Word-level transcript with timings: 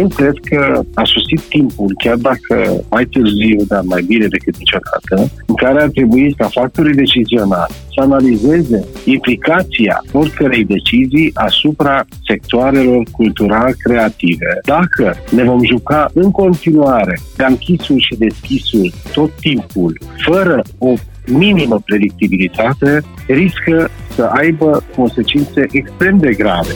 Eu 0.00 0.08
cred 0.08 0.36
că 0.50 0.80
a 0.94 1.02
sosit 1.04 1.40
timpul, 1.48 1.94
chiar 2.04 2.16
dacă 2.16 2.84
mai 2.90 3.04
târziu, 3.04 3.64
dar 3.68 3.82
mai 3.84 4.02
bine 4.02 4.26
decât 4.26 4.56
niciodată, 4.58 5.32
în 5.46 5.54
care 5.54 5.82
ar 5.82 5.88
trebui 5.88 6.34
ca 6.34 6.46
factorii 6.46 6.94
decizionali 6.94 7.74
să 7.94 8.00
analizeze 8.00 8.84
implicația 9.04 10.04
oricărei 10.12 10.64
decizii 10.64 11.30
asupra 11.34 12.04
sectoarelor 12.28 13.02
cultural-creative. 13.10 14.60
Dacă 14.64 15.16
ne 15.30 15.44
vom 15.44 15.64
juca 15.64 16.10
în 16.14 16.30
continuare 16.30 17.18
de 17.36 17.44
închisuri 17.48 18.06
și 18.08 18.18
deschisuri 18.18 18.94
tot 19.12 19.30
timpul, 19.40 20.00
fără 20.24 20.62
o 20.78 20.92
minimă 21.26 21.80
predictibilitate, 21.84 23.02
riscă 23.26 23.90
să 24.14 24.22
aibă 24.22 24.82
consecințe 24.96 25.66
extrem 25.70 26.18
de 26.18 26.32
grave 26.32 26.72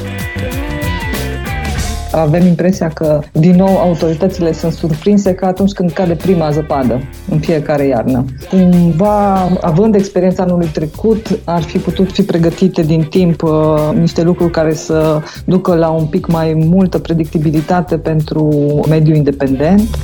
avem 2.11 2.47
impresia 2.47 2.89
că, 2.89 3.21
din 3.33 3.55
nou, 3.57 3.79
autoritățile 3.79 4.53
sunt 4.53 4.73
surprinse 4.73 5.35
ca 5.35 5.47
atunci 5.47 5.73
când 5.73 5.91
cade 5.91 6.15
prima 6.15 6.51
zăpadă 6.51 7.01
în 7.31 7.39
fiecare 7.39 7.87
iarnă. 7.87 8.25
Cumva, 8.49 9.49
având 9.61 9.95
experiența 9.95 10.43
anului 10.43 10.67
trecut, 10.67 11.41
ar 11.45 11.63
fi 11.63 11.79
putut 11.79 12.13
fi 12.13 12.23
pregătite 12.23 12.83
din 12.83 13.03
timp 13.03 13.43
uh, 13.43 13.51
niște 13.99 14.23
lucruri 14.23 14.51
care 14.51 14.75
să 14.75 15.23
ducă 15.45 15.75
la 15.75 15.89
un 15.89 16.07
pic 16.07 16.27
mai 16.27 16.53
multă 16.55 16.99
predictibilitate 16.99 17.99
pentru 17.99 18.51
mediul 18.89 19.17
independent. 19.17 19.99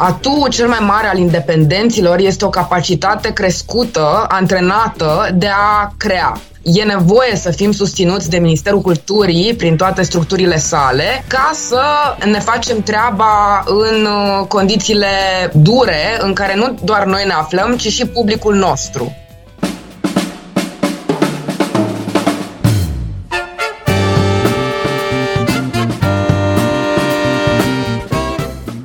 Atu 0.00 0.46
cel 0.50 0.68
mai 0.68 0.78
mare 0.80 1.06
al 1.06 1.18
independenților 1.18 2.18
este 2.18 2.44
o 2.44 2.48
capacitate 2.48 3.32
crescută, 3.32 4.24
antrenată 4.28 5.28
de 5.34 5.46
a 5.46 5.92
crea 5.96 6.40
e 6.62 6.82
nevoie 6.82 7.36
să 7.36 7.50
fim 7.50 7.72
susținuți 7.72 8.30
de 8.30 8.38
Ministerul 8.38 8.80
Culturii 8.80 9.54
prin 9.54 9.76
toate 9.76 10.02
structurile 10.02 10.56
sale 10.56 11.24
ca 11.26 11.50
să 11.52 11.82
ne 12.24 12.38
facem 12.38 12.82
treaba 12.82 13.64
în 13.66 14.06
uh, 14.06 14.46
condițiile 14.46 15.06
dure 15.52 16.16
în 16.18 16.32
care 16.32 16.54
nu 16.56 16.78
doar 16.84 17.04
noi 17.04 17.24
ne 17.26 17.32
aflăm, 17.32 17.76
ci 17.76 17.88
și 17.92 18.06
publicul 18.06 18.54
nostru. 18.54 19.16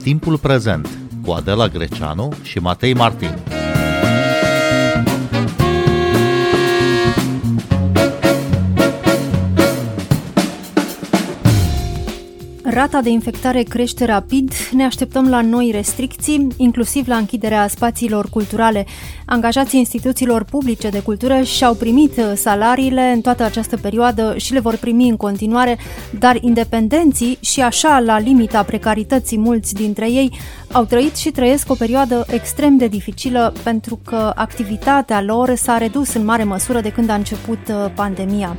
Timpul 0.04 0.38
prezent 0.38 0.88
cu 1.26 1.32
Adela 1.32 1.68
Greceanu 1.68 2.34
și 2.42 2.60
Matei 2.60 2.94
Martin. 2.94 3.63
Rata 12.74 13.02
de 13.02 13.10
infectare 13.10 13.62
crește 13.64 14.06
rapid, 14.06 14.54
ne 14.72 14.84
așteptăm 14.84 15.30
la 15.30 15.42
noi 15.42 15.72
restricții, 15.74 16.48
inclusiv 16.58 17.08
la 17.08 17.16
închiderea 17.16 17.68
spațiilor 17.68 18.30
culturale. 18.30 18.86
Angajații 19.26 19.80
instituțiilor 19.80 20.44
publice 20.44 20.90
de 20.90 21.00
cultură 21.00 21.42
și-au 21.42 21.74
primit 21.74 22.22
salariile 22.36 23.02
în 23.02 23.22
toată 23.22 23.44
această 23.44 23.78
perioadă 23.78 24.34
și 24.38 24.54
le 24.54 24.60
vor 24.60 24.76
primi 24.76 25.10
în 25.10 25.16
continuare, 25.16 25.78
dar 26.20 26.38
independenții 26.42 27.38
și 27.42 27.62
așa 27.62 28.00
la 28.00 28.20
limita 28.20 28.64
precarității 28.64 29.38
mulți 29.38 29.74
dintre 29.74 30.12
ei 30.12 30.32
au 30.72 30.84
trăit 30.84 31.16
și 31.16 31.32
trăiesc 31.32 31.72
o 31.72 31.76
perioadă 31.76 32.26
extrem 32.30 32.78
de 32.78 32.88
dificilă 32.88 33.54
pentru 33.64 34.00
că 34.06 34.32
activitatea 34.36 35.22
lor 35.22 35.56
s-a 35.56 35.78
redus 35.78 36.14
în 36.14 36.26
mare 36.26 36.44
măsură 36.44 36.82
de 36.82 36.92
când 36.92 37.10
a 37.10 37.14
început 37.14 37.60
uh, 37.68 37.92
pandemia. 37.96 38.58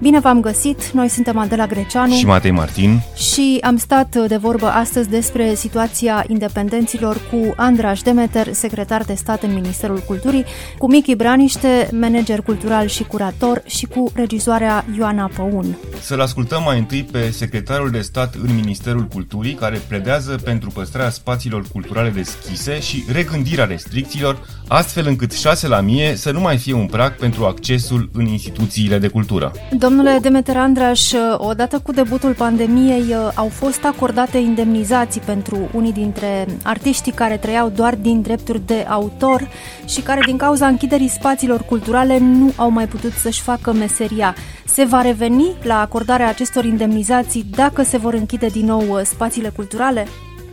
Bine 0.00 0.20
v-am 0.20 0.40
găsit, 0.40 0.90
noi 0.90 1.08
suntem 1.08 1.38
Adela 1.38 1.66
Greceanu 1.66 2.14
și 2.14 2.26
Matei 2.26 2.50
Martin 2.50 3.00
și 3.16 3.58
am 3.60 3.76
stat 3.76 4.26
de 4.26 4.36
vorbă 4.36 4.66
astăzi 4.66 5.08
despre 5.08 5.54
situația 5.54 6.24
independenților 6.28 7.16
cu 7.30 7.54
Andraș 7.56 8.00
Demeter, 8.00 8.52
secretar 8.52 9.02
de 9.02 9.14
stat 9.14 9.42
în 9.42 9.54
Ministerul 9.54 9.98
Culturii, 9.98 10.44
cu 10.78 10.90
Michi 10.90 11.14
Braniște, 11.14 11.88
manager 11.92 12.40
cultural 12.40 12.86
și 12.86 13.04
curator 13.04 13.62
și 13.66 13.86
cu 13.86 14.10
regizoarea 14.14 14.84
Ioana 14.98 15.30
Păun. 15.36 15.76
Să-l 16.00 16.20
ascultăm 16.20 16.62
mai 16.62 16.78
întâi 16.78 17.02
pe 17.02 17.30
secretarul 17.30 17.90
de 17.90 18.00
stat 18.00 18.34
în 18.34 18.54
Ministerul 18.54 19.02
Culturii, 19.12 19.54
care 19.54 19.80
pledează 19.88 20.40
pentru 20.44 20.70
păstrarea 20.70 21.10
spațiilor 21.10 21.64
culturale 21.72 22.10
deschise 22.10 22.80
și 22.80 23.04
regândirea 23.12 23.64
restricțiilor, 23.64 24.46
astfel 24.68 25.06
încât 25.06 25.32
6 25.32 25.68
la 25.68 25.80
mie 25.80 26.16
să 26.16 26.30
nu 26.30 26.40
mai 26.40 26.56
fie 26.56 26.74
un 26.74 26.86
prag 26.86 27.16
pentru 27.16 27.44
accesul 27.44 28.10
în 28.12 28.26
instituțiile 28.26 28.98
de 28.98 29.08
cultură. 29.08 29.52
Domnule 29.88 30.18
Demeter 30.20 30.56
Andraș, 30.56 31.12
odată 31.36 31.80
cu 31.82 31.92
debutul 31.92 32.34
pandemiei 32.34 33.14
au 33.34 33.48
fost 33.48 33.84
acordate 33.84 34.38
indemnizații 34.38 35.20
pentru 35.20 35.68
unii 35.74 35.92
dintre 35.92 36.46
artiștii 36.62 37.12
care 37.12 37.36
trăiau 37.36 37.68
doar 37.68 37.94
din 37.94 38.20
drepturi 38.20 38.66
de 38.66 38.84
autor 38.88 39.48
și 39.88 40.00
care 40.00 40.20
din 40.26 40.36
cauza 40.36 40.66
închiderii 40.66 41.08
spațiilor 41.08 41.60
culturale 41.60 42.18
nu 42.18 42.52
au 42.56 42.70
mai 42.70 42.86
putut 42.86 43.10
să-și 43.10 43.42
facă 43.42 43.72
meseria. 43.72 44.34
Se 44.64 44.84
va 44.84 45.00
reveni 45.00 45.46
la 45.62 45.80
acordarea 45.80 46.28
acestor 46.28 46.64
indemnizații 46.64 47.44
dacă 47.56 47.82
se 47.82 47.96
vor 47.96 48.14
închide 48.14 48.46
din 48.46 48.66
nou 48.66 49.00
spațiile 49.02 49.48
culturale? 49.56 50.06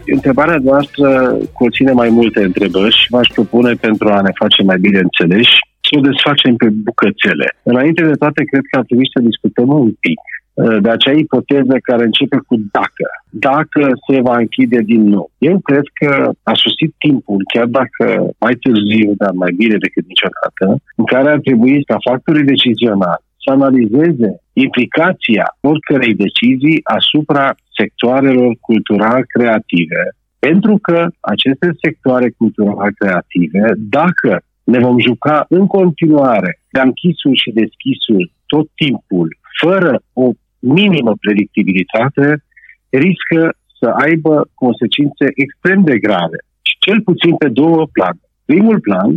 Întrebarea 0.05 0.57
noastră 0.63 1.37
conține 1.53 1.91
mai 1.91 2.09
multe 2.09 2.43
întrebări 2.43 2.95
și 2.95 3.07
v-aș 3.09 3.27
propune 3.33 3.73
pentru 3.73 4.07
a 4.07 4.21
ne 4.21 4.31
face 4.33 4.63
mai 4.63 4.77
bine 4.79 4.99
înțeleși 4.99 5.71
să 5.93 5.99
o 5.99 6.07
desfacem 6.09 6.55
pe 6.55 6.69
bucățele. 6.69 7.47
Înainte 7.63 8.03
de 8.11 8.19
toate, 8.21 8.43
cred 8.43 8.63
că 8.69 8.77
ar 8.77 8.85
trebui 8.85 9.09
să 9.13 9.27
discutăm 9.29 9.69
un 9.69 9.91
pic 10.05 10.19
uh, 10.29 10.77
de 10.83 10.89
acea 10.89 11.11
ipoteză 11.11 11.75
care 11.89 12.03
începe 12.03 12.37
cu 12.47 12.55
dacă. 12.77 13.07
Dacă 13.49 13.81
se 14.07 14.21
va 14.27 14.35
închide 14.37 14.79
din 14.91 15.03
nou. 15.15 15.27
Eu 15.37 15.59
cred 15.59 15.85
că 15.99 16.11
a 16.51 16.53
sosit 16.63 16.91
timpul, 16.97 17.39
chiar 17.53 17.67
dacă 17.79 18.05
mai 18.43 18.55
târziu, 18.63 19.09
dar 19.21 19.31
mai 19.43 19.51
bine 19.61 19.77
decât 19.85 20.05
niciodată, 20.07 20.65
în 20.99 21.05
care 21.13 21.29
ar 21.29 21.39
trebui 21.47 21.83
ca 21.83 21.97
factorii 22.09 22.51
decizionali 22.53 23.25
să 23.43 23.51
analizeze 23.51 24.29
implicația 24.53 25.45
oricărei 25.69 26.13
decizii 26.25 26.79
asupra 26.83 27.55
sectoarelor 27.79 28.51
cultural-creative, 28.59 30.01
pentru 30.39 30.77
că 30.81 31.07
aceste 31.19 31.67
sectoare 31.81 32.29
cultural-creative, 32.29 33.63
dacă 33.97 34.31
ne 34.63 34.79
vom 34.79 34.99
juca 34.99 35.45
în 35.49 35.67
continuare 35.67 36.59
de 36.71 36.79
închisuri 36.79 37.41
și 37.43 37.51
deschisuri 37.61 38.31
tot 38.45 38.67
timpul, 38.75 39.37
fără 39.61 40.01
o 40.13 40.27
minimă 40.59 41.13
predictibilitate, 41.19 42.43
riscă 42.89 43.41
să 43.79 43.87
aibă 44.05 44.49
consecințe 44.53 45.25
extrem 45.43 45.83
de 45.83 45.97
grave. 46.05 46.39
Și 46.67 46.75
cel 46.79 47.01
puțin 47.01 47.35
pe 47.35 47.49
două 47.49 47.87
plane. 47.91 48.23
Primul 48.45 48.79
plan 48.79 49.11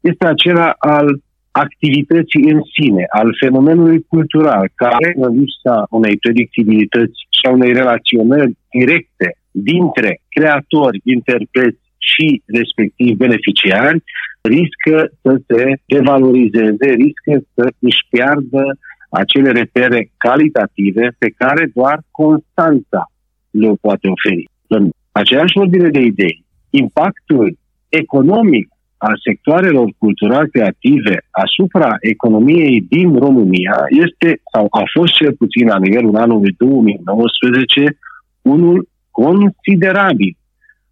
este 0.00 0.26
acela 0.26 0.74
al 0.78 1.06
activității 1.50 2.42
în 2.52 2.60
sine, 2.74 3.04
al 3.20 3.28
fenomenului 3.40 4.00
cultural, 4.02 4.70
care, 4.74 5.08
în 5.16 5.30
lipsa 5.38 5.86
unei 5.90 6.16
predictibilități 6.16 7.18
și 7.36 7.42
a 7.46 7.50
unei 7.50 7.72
relaționări 7.72 8.52
directe 8.78 9.28
dintre 9.50 10.20
creatori, 10.28 11.00
interpreți 11.02 11.82
și 12.10 12.42
respectiv 12.46 13.16
beneficiari, 13.16 14.02
riscă 14.40 15.10
să 15.22 15.40
se 15.46 15.80
devalorizeze, 15.86 16.88
riscă 17.04 17.46
să 17.54 17.72
își 17.78 18.06
piardă 18.10 18.78
acele 19.10 19.50
repere 19.50 20.10
calitative 20.16 21.14
pe 21.18 21.28
care 21.36 21.70
doar 21.74 22.00
constanța 22.10 23.10
le 23.50 23.72
poate 23.80 24.08
oferi. 24.08 24.48
În 24.66 24.90
aceeași 25.12 25.58
ordine 25.58 25.88
de 25.88 26.00
idei, 26.00 26.44
impactul 26.70 27.58
economic 27.88 28.68
al 28.96 29.20
sectoarelor 29.24 29.88
cultural-creative 29.98 31.14
asupra 31.30 31.96
economiei 32.00 32.80
din 32.80 33.18
România 33.18 33.76
este, 33.88 34.40
sau 34.52 34.66
a 34.70 34.82
fost 34.92 35.12
cel 35.14 35.32
puțin 35.34 35.66
la 35.66 35.78
nivelul 35.78 36.16
anului 36.16 36.54
2019, 36.58 37.98
unul 38.42 38.88
considerabil, 39.10 40.36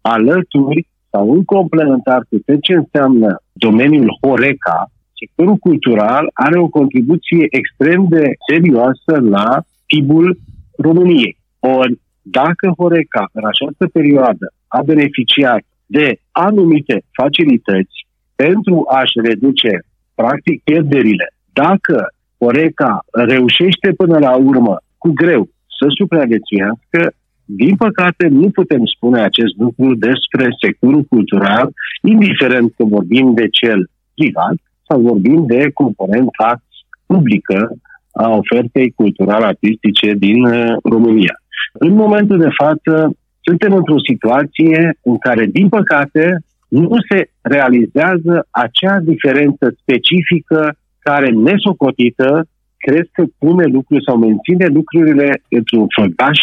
alături 0.01 0.87
sau 1.11 1.31
în 1.31 1.43
complementar 1.43 2.21
cu 2.29 2.37
tot 2.45 2.61
ce 2.61 2.73
înseamnă 2.73 3.41
domeniul 3.53 4.17
Horeca, 4.21 4.91
sectorul 5.19 5.55
cultural 5.55 6.29
are 6.33 6.59
o 6.59 6.67
contribuție 6.67 7.45
extrem 7.49 8.05
de 8.09 8.23
serioasă 8.49 9.13
la 9.35 9.61
PIB-ul 9.85 10.39
României. 10.77 11.37
Ori, 11.59 11.99
dacă 12.21 12.73
Horeca 12.77 13.29
în 13.31 13.45
această 13.45 13.87
perioadă 13.87 14.45
a 14.67 14.81
beneficiat 14.81 15.61
de 15.85 16.19
anumite 16.31 17.03
facilități 17.11 17.97
pentru 18.35 18.85
a-și 18.89 19.19
reduce, 19.29 19.71
practic, 20.15 20.63
pierderile, 20.63 21.27
dacă 21.53 22.07
Horeca 22.39 22.99
reușește 23.11 23.89
până 23.97 24.17
la 24.17 24.35
urmă, 24.35 24.75
cu 24.97 25.09
greu, 25.09 25.43
să 25.77 25.85
supraviețuiască, 25.97 27.01
din 27.49 27.75
păcate, 27.75 28.27
nu 28.27 28.49
putem 28.49 28.81
spune 28.95 29.21
acest 29.21 29.53
lucru 29.57 29.95
despre 29.95 30.45
sectorul 30.61 31.03
cultural, 31.03 31.69
indiferent 32.01 32.73
că 32.77 32.83
vorbim 32.83 33.33
de 33.33 33.47
cel 33.49 33.89
privat 34.13 34.55
sau 34.87 35.01
vorbim 35.01 35.45
de 35.45 35.71
componenta 35.73 36.61
publică 37.05 37.71
a 38.11 38.29
ofertei 38.29 38.91
culturale 38.91 39.45
artistice 39.45 40.13
din 40.13 40.43
uh, 40.45 40.75
România. 40.83 41.35
În 41.73 41.93
momentul 41.93 42.37
de 42.37 42.49
față, 42.57 43.17
suntem 43.41 43.73
într-o 43.73 44.05
situație 44.09 44.97
în 45.03 45.17
care, 45.17 45.45
din 45.45 45.69
păcate, 45.69 46.37
nu 46.67 46.95
se 47.09 47.29
realizează 47.41 48.47
acea 48.51 48.99
diferență 48.99 49.75
specifică 49.81 50.77
care, 50.99 51.29
nesocotită, 51.29 52.47
cred 52.77 53.07
că 53.11 53.23
pune 53.37 53.65
lucruri 53.65 54.03
sau 54.03 54.17
menține 54.17 54.65
lucrurile 54.65 55.41
într-un 55.49 55.85
făgaș 55.95 56.39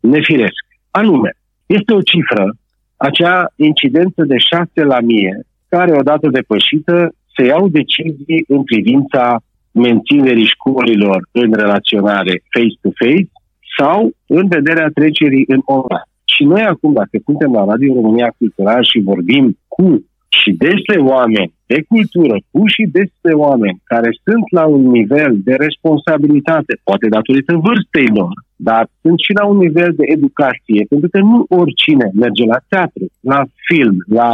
nefiresc. 0.00 0.64
Anume, 0.90 1.30
este 1.66 1.94
o 1.94 2.00
cifră, 2.00 2.54
acea 2.96 3.52
incidență 3.56 4.24
de 4.24 4.36
6 4.36 4.70
la 4.74 5.00
mie, 5.00 5.46
care 5.68 5.92
odată 5.92 6.28
depășită 6.28 7.14
se 7.36 7.44
iau 7.44 7.68
decizii 7.68 8.44
în 8.48 8.62
privința 8.64 9.40
menținerii 9.70 10.52
școlilor 10.54 11.28
în 11.32 11.52
relaționare 11.52 12.42
face-to-face 12.54 13.30
sau 13.78 14.10
în 14.26 14.48
vederea 14.48 14.88
trecerii 14.94 15.44
în 15.46 15.60
online. 15.64 16.08
Și 16.34 16.44
noi 16.44 16.62
acum, 16.62 16.92
dacă 16.92 17.16
suntem 17.24 17.52
la 17.52 17.64
Radio 17.64 17.94
România 17.94 18.34
Cultural 18.38 18.84
și 18.84 19.08
vorbim 19.10 19.58
cu 19.68 20.04
și 20.28 20.50
despre 20.66 20.96
oameni 21.14 21.52
de 21.66 21.78
cultură, 21.88 22.36
cu 22.50 22.60
și 22.74 22.84
despre 22.98 23.32
oameni 23.32 23.80
care 23.84 24.10
sunt 24.24 24.46
la 24.58 24.64
un 24.66 24.82
nivel 24.98 25.32
de 25.48 25.54
responsabilitate, 25.66 26.72
poate 26.88 27.06
datorită 27.08 27.52
vârstei 27.66 28.10
lor, 28.18 28.34
dar 28.56 28.84
sunt 29.02 29.18
și 29.26 29.32
la 29.40 29.44
un 29.46 29.56
nivel 29.56 29.92
de 30.00 30.04
educație, 30.16 30.82
pentru 30.88 31.08
că 31.12 31.18
nu 31.18 31.46
oricine 31.60 32.06
merge 32.14 32.44
la 32.44 32.60
teatru, 32.68 33.04
la 33.20 33.40
film, 33.68 33.96
la 34.20 34.30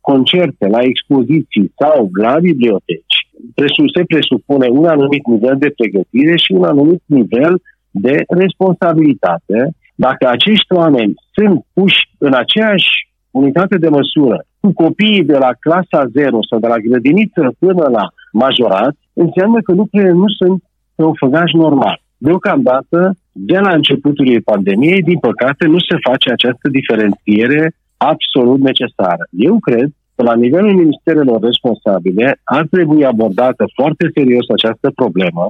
concerte, 0.00 0.66
la 0.76 0.82
expoziții 0.90 1.72
sau 1.80 2.10
la 2.24 2.32
biblioteci. 2.48 3.16
Se 3.94 4.02
presupune 4.12 4.66
un 4.68 4.84
anumit 4.84 5.24
nivel 5.26 5.56
de 5.58 5.74
pregătire 5.78 6.36
și 6.36 6.50
un 6.58 6.64
anumit 6.64 7.02
nivel 7.06 7.54
de 7.90 8.16
responsabilitate. 8.28 9.58
Dacă 9.94 10.28
acești 10.28 10.72
oameni 10.80 11.14
sunt 11.34 11.64
puși 11.74 12.00
în 12.18 12.34
aceeași 12.34 12.90
unitate 13.40 13.76
de 13.84 13.88
măsură 13.88 14.38
cu 14.60 14.72
copiii 14.72 15.24
de 15.32 15.38
la 15.44 15.50
clasa 15.64 16.00
0 16.12 16.38
sau 16.48 16.58
de 16.58 16.66
la 16.66 16.78
grădiniță 16.86 17.42
până 17.58 17.84
la 17.96 18.04
majorat, 18.32 18.94
înseamnă 19.12 19.58
că 19.60 19.72
lucrurile 19.72 20.12
nu 20.22 20.28
sunt 20.40 20.62
pe 20.94 21.02
un 21.04 21.14
făgaș 21.22 21.50
normal. 21.52 21.96
Deocamdată, 22.16 22.98
de 23.32 23.58
la 23.58 23.72
începutul 23.74 24.42
pandemiei, 24.44 25.02
din 25.02 25.18
păcate, 25.18 25.66
nu 25.66 25.78
se 25.78 25.96
face 26.08 26.28
această 26.32 26.66
diferențiere 26.68 27.62
absolut 27.96 28.60
necesară. 28.60 29.24
Eu 29.30 29.58
cred 29.58 29.88
că 30.14 30.22
la 30.22 30.34
nivelul 30.34 30.74
ministerelor 30.82 31.38
responsabile 31.42 32.40
ar 32.44 32.66
trebui 32.70 33.04
abordată 33.04 33.64
foarte 33.74 34.04
serios 34.14 34.46
această 34.48 34.90
problemă, 34.94 35.44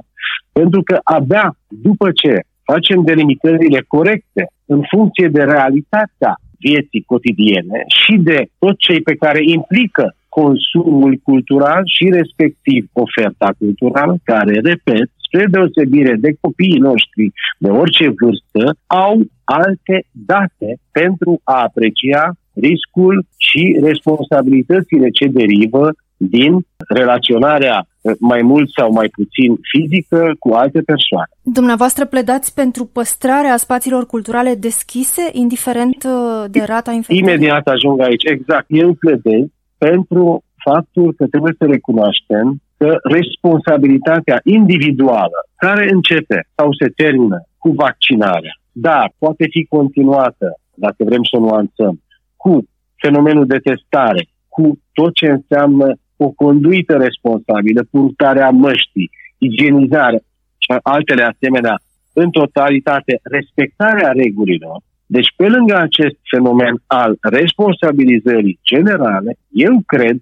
pentru 0.51 0.81
că 0.83 0.99
abia 1.03 1.55
după 1.67 2.07
ce 2.11 2.33
facem 2.63 2.99
delimitările 3.03 3.85
corecte 3.87 4.43
în 4.65 4.81
funcție 4.91 5.27
de 5.27 5.43
realitatea 5.43 6.33
vieții 6.59 7.03
cotidiene 7.11 7.79
și 8.01 8.13
de 8.29 8.39
tot 8.59 8.77
cei 8.77 9.01
pe 9.01 9.15
care 9.15 9.39
implică 9.43 10.15
consumul 10.29 11.19
cultural 11.23 11.81
și 11.95 12.05
respectiv 12.19 12.89
oferta 12.93 13.49
culturală, 13.57 14.17
care, 14.23 14.53
repet, 14.53 15.07
spre 15.25 15.45
deosebire 15.51 16.15
de 16.25 16.31
copiii 16.41 16.85
noștri 16.89 17.25
de 17.57 17.69
orice 17.69 18.07
vârstă, 18.19 18.63
au 18.87 19.15
alte 19.43 19.97
date 20.11 20.69
pentru 20.91 21.31
a 21.43 21.57
aprecia 21.67 22.25
riscul 22.53 23.25
și 23.37 23.79
responsabilitățile 23.83 25.09
ce 25.09 25.25
derivă 25.27 25.85
din 26.17 26.53
relaționarea 26.87 27.87
mai 28.19 28.41
mult 28.41 28.69
sau 28.77 28.91
mai 28.91 29.09
puțin 29.09 29.57
fizică 29.71 30.31
cu 30.39 30.49
alte 30.53 30.81
persoane. 30.81 31.31
Dumneavoastră 31.41 32.05
pledați 32.05 32.53
pentru 32.53 32.85
păstrarea 32.85 33.57
spațiilor 33.57 34.05
culturale 34.05 34.55
deschise, 34.55 35.29
indiferent 35.31 36.03
uh, 36.03 36.45
de 36.49 36.63
rata 36.65 36.91
infectării? 36.91 37.21
Imediat 37.21 37.67
ajung 37.67 38.01
aici, 38.01 38.23
exact. 38.23 38.65
Eu 38.69 38.93
pledez 38.93 39.45
pentru 39.77 40.43
faptul 40.69 41.13
că 41.17 41.25
trebuie 41.25 41.55
să 41.57 41.65
recunoaștem 41.65 42.61
că 42.77 42.97
responsabilitatea 43.03 44.39
individuală, 44.43 45.39
care 45.55 45.89
începe 45.91 46.47
sau 46.55 46.69
se 46.79 46.87
termină 46.95 47.37
cu 47.57 47.69
vaccinarea, 47.69 48.55
dar 48.71 49.13
poate 49.17 49.45
fi 49.49 49.65
continuată, 49.65 50.47
dacă 50.73 51.03
vrem 51.03 51.23
să 51.31 51.37
nuanțăm, 51.39 52.01
cu 52.35 52.63
fenomenul 52.95 53.45
de 53.45 53.57
testare, 53.57 54.27
cu 54.47 54.79
tot 54.93 55.13
ce 55.13 55.27
înseamnă 55.27 55.87
o 56.17 56.29
conduită 56.29 56.97
responsabilă, 56.97 57.87
purtarea 57.91 58.49
măștii, 58.49 59.11
igienizare 59.37 60.19
și 60.57 60.79
altele 60.81 61.23
asemenea, 61.23 61.79
în 62.13 62.29
totalitate, 62.29 63.19
respectarea 63.23 64.11
regulilor. 64.11 64.81
Deci, 65.05 65.33
pe 65.35 65.47
lângă 65.47 65.75
acest 65.75 66.15
fenomen 66.29 66.75
al 66.87 67.17
responsabilizării 67.21 68.59
generale, 68.63 69.37
eu 69.49 69.81
cred 69.85 70.17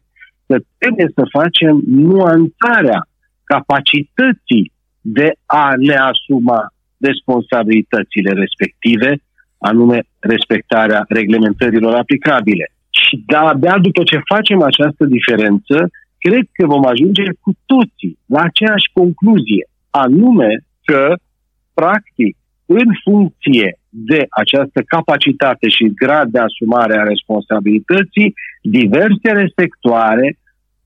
că 0.47 0.57
trebuie 0.77 1.11
să 1.15 1.23
facem 1.31 1.81
nuanțarea 1.85 3.07
capacității 3.43 4.71
de 5.01 5.31
a 5.45 5.73
ne 5.77 5.95
asuma 5.95 6.73
responsabilitățile 6.97 8.31
respective, 8.31 9.17
anume 9.57 9.99
respectarea 10.19 11.05
reglementărilor 11.07 11.93
aplicabile. 11.95 12.71
Și 13.01 13.23
de-abia 13.25 13.77
după 13.77 14.03
ce 14.03 14.29
facem 14.33 14.61
această 14.61 15.05
diferență, 15.05 15.89
cred 16.17 16.45
că 16.51 16.65
vom 16.65 16.85
ajunge 16.85 17.23
cu 17.41 17.51
toții 17.65 18.17
la 18.25 18.41
aceeași 18.41 18.87
concluzie, 18.93 19.63
anume 19.89 20.51
că, 20.83 21.15
practic, 21.73 22.37
în 22.65 22.89
funcție 23.03 23.79
de 23.89 24.25
această 24.29 24.81
capacitate 24.81 25.69
și 25.69 25.93
grad 25.93 26.27
de 26.31 26.39
asumare 26.39 26.97
a 26.97 27.03
responsabilității, 27.03 28.33
diverse 28.61 29.31
sectoare 29.55 30.37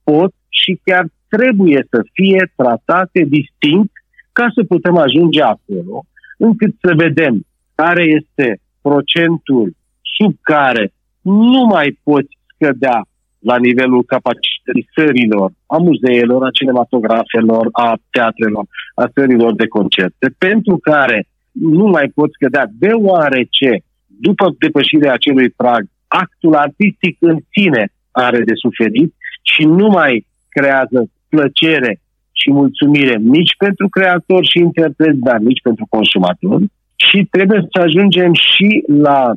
pot 0.04 0.34
și 0.50 0.80
chiar 0.84 1.06
trebuie 1.28 1.86
să 1.90 2.02
fie 2.14 2.52
tratate 2.56 3.20
distinct 3.28 3.92
ca 4.32 4.48
să 4.56 4.64
putem 4.64 4.98
ajunge 4.98 5.42
acolo, 5.42 6.04
încât 6.38 6.76
să 6.82 6.94
vedem 6.96 7.46
care 7.76 8.04
este 8.04 8.60
procentul 8.82 9.76
sub 10.18 10.36
care 10.42 10.92
nu 11.30 11.66
mai 11.66 12.00
poți 12.04 12.38
scădea 12.54 13.00
la 13.40 13.58
nivelul 13.58 14.04
capacității 14.04 14.90
sărilor, 14.96 15.52
a 15.66 15.78
muzeelor, 15.78 16.44
a 16.44 16.56
cinematografelor, 16.58 17.68
a 17.72 17.98
teatrelor, 18.10 18.66
a 18.96 19.06
sărilor 19.14 19.56
de 19.56 19.68
concerte, 19.68 20.26
pentru 20.38 20.78
care 20.78 21.28
nu 21.52 21.86
mai 21.86 22.08
poți 22.16 22.34
scădea, 22.34 22.66
deoarece, 22.84 23.72
după 24.06 24.46
depășirea 24.60 25.14
acelui 25.14 25.50
prag, 25.50 25.84
actul 26.08 26.56
artistic 26.56 27.18
în 27.20 27.38
sine 27.52 27.84
are 28.12 28.40
de 28.50 28.54
suferit 28.54 29.14
și 29.42 29.64
nu 29.66 29.88
mai 29.88 30.26
creează 30.50 31.10
plăcere 31.30 32.02
și 32.32 32.52
mulțumire 32.52 33.16
nici 33.16 33.56
pentru 33.58 33.90
creator 33.90 34.46
și 34.46 34.58
interpret, 34.60 35.16
dar 35.16 35.38
nici 35.38 35.62
pentru 35.62 35.86
consumator. 35.90 36.60
Și 36.96 37.28
trebuie 37.30 37.62
să 37.72 37.82
ajungem 37.82 38.34
și 38.34 38.84
la 38.88 39.34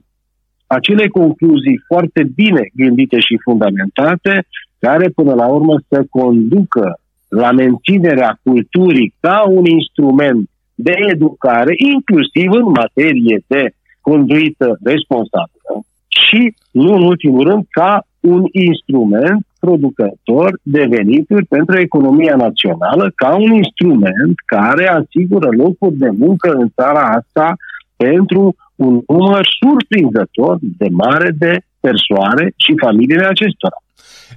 acele 0.76 1.09
concluzii 1.09 1.83
foarte 1.87 2.23
bine 2.35 2.62
gândite 2.75 3.19
și 3.21 3.45
fundamentate, 3.47 4.35
care 4.79 5.09
până 5.09 5.35
la 5.35 5.47
urmă 5.47 5.75
să 5.88 6.05
conducă 6.11 6.99
la 7.29 7.50
menținerea 7.52 8.38
culturii 8.43 9.14
ca 9.21 9.45
un 9.49 9.64
instrument 9.64 10.50
de 10.75 10.95
educare, 11.12 11.75
inclusiv 11.95 12.50
în 12.50 12.69
materie 12.81 13.45
de 13.47 13.62
conduită 14.00 14.79
responsabilă 14.83 15.73
și, 16.09 16.55
nu 16.71 16.93
în 16.95 17.02
ultimul 17.02 17.49
rând, 17.49 17.64
ca 17.71 18.07
un 18.21 18.43
instrument 18.52 19.47
producător 19.61 20.59
de 20.62 20.87
venituri 20.91 21.45
pentru 21.45 21.79
economia 21.79 22.37
națională, 22.37 23.12
ca 23.14 23.37
un 23.37 23.52
instrument 23.52 24.35
care 24.47 24.88
asigură 24.88 25.49
locuri 25.50 25.97
de 25.97 26.11
muncă 26.11 26.52
în 26.52 26.69
țara 26.75 27.02
asta 27.19 27.57
pentru 27.97 28.57
un 28.87 29.03
număr 29.07 29.45
surprinzător 29.61 30.59
de 30.61 30.89
mare 30.91 31.31
de 31.39 31.53
persoane 31.81 32.45
și 32.57 32.73
familiile 32.85 33.27
acestora. 33.27 33.77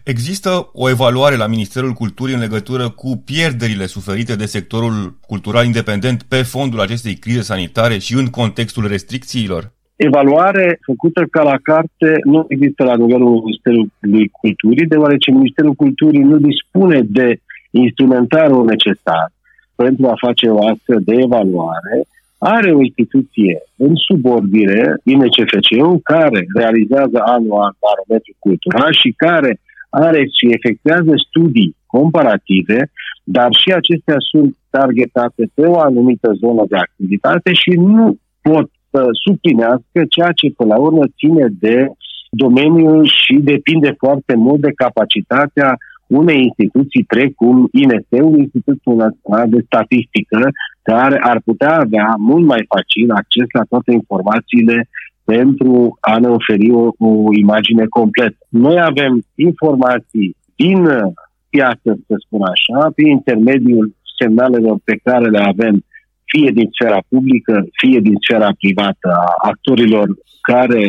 Există 0.04 0.50
o 0.74 0.90
evaluare 0.90 1.36
la 1.36 1.48
Ministerul 1.48 1.92
Culturii 1.92 2.34
în 2.34 2.40
legătură 2.40 2.90
cu 2.90 3.10
pierderile 3.26 3.86
suferite 3.86 4.36
de 4.36 4.46
sectorul 4.46 5.18
cultural 5.28 5.66
independent 5.66 6.24
pe 6.24 6.36
fondul 6.36 6.80
acestei 6.80 7.16
crize 7.16 7.42
sanitare 7.42 7.98
și 7.98 8.14
în 8.14 8.26
contextul 8.26 8.88
restricțiilor? 8.88 9.72
Evaluare 9.96 10.80
făcută 10.86 11.22
ca 11.32 11.44
la 11.44 11.58
carte 11.64 12.10
nu 12.24 12.46
există 12.48 12.84
la 12.84 12.96
nivelul 12.96 13.32
Ministerului 13.32 14.28
Culturii, 14.42 14.88
deoarece 14.88 15.32
Ministerul 15.32 15.74
Culturii 15.74 16.30
nu 16.32 16.38
dispune 16.38 17.00
de 17.02 17.40
instrumentarul 17.72 18.66
necesar 18.66 19.28
pentru 19.76 20.06
a 20.08 20.14
face 20.26 20.48
o 20.50 20.68
astfel 20.68 21.00
de 21.06 21.14
evaluare 21.26 21.96
are 22.54 22.72
o 22.72 22.82
instituție 22.90 23.54
în 23.76 23.94
subordine, 24.08 24.82
INCFC-ul, 25.04 26.00
care 26.04 26.42
realizează 26.62 27.18
anual 27.36 27.74
barometru 27.86 28.34
cultural 28.40 28.92
și 29.02 29.10
care 29.26 29.52
are 29.90 30.22
și 30.38 30.46
efectuează 30.58 31.14
studii 31.28 31.76
comparative, 31.86 32.80
dar 33.24 33.50
și 33.62 33.70
acestea 33.72 34.20
sunt 34.32 34.52
targetate 34.70 35.44
pe 35.54 35.66
o 35.66 35.80
anumită 35.80 36.30
zonă 36.44 36.64
de 36.72 36.78
activitate 36.78 37.54
și 37.54 37.70
nu 37.70 38.18
pot 38.42 38.68
să 38.92 39.02
suplinească 39.26 40.00
ceea 40.10 40.32
ce 40.40 40.58
până 40.58 40.74
la 40.74 40.80
urmă 40.88 41.04
ține 41.20 41.46
de 41.60 41.78
domeniul 42.30 43.02
și 43.24 43.36
depinde 43.54 43.92
foarte 43.98 44.36
mult 44.36 44.62
de 44.62 44.72
capacitatea 44.84 45.78
unei 46.08 46.40
instituții 46.48 47.04
precum 47.04 47.68
INSE-ul, 47.72 48.38
Institutul 48.38 48.96
Național 48.96 49.50
de 49.50 49.62
Statistică, 49.66 50.40
care 50.90 51.18
ar 51.32 51.42
putea 51.46 51.74
avea 51.80 52.08
mult 52.18 52.46
mai 52.46 52.66
facil 52.74 53.12
acces 53.12 53.48
la 53.52 53.64
toate 53.70 53.92
informațiile 53.92 54.78
pentru 55.24 55.98
a 56.00 56.18
ne 56.20 56.28
oferi 56.28 56.72
o, 56.72 56.84
o 56.98 57.12
imagine 57.44 57.86
completă. 57.90 58.38
Noi 58.50 58.78
avem 58.82 59.14
informații 59.36 60.36
din 60.56 60.80
piață, 61.50 61.90
să 62.08 62.16
spun 62.26 62.42
așa, 62.54 62.92
prin 62.96 63.10
intermediul 63.10 63.86
semnalelor 64.20 64.78
pe 64.84 64.96
care 65.04 65.28
le 65.36 65.42
avem 65.52 65.76
fie 66.32 66.50
din 66.52 66.70
sfera 66.72 67.00
publică, 67.10 67.66
fie 67.82 68.00
din 68.00 68.18
sfera 68.26 68.50
privată, 68.60 69.10
a 69.10 69.34
actorilor 69.52 70.08
care 70.42 70.84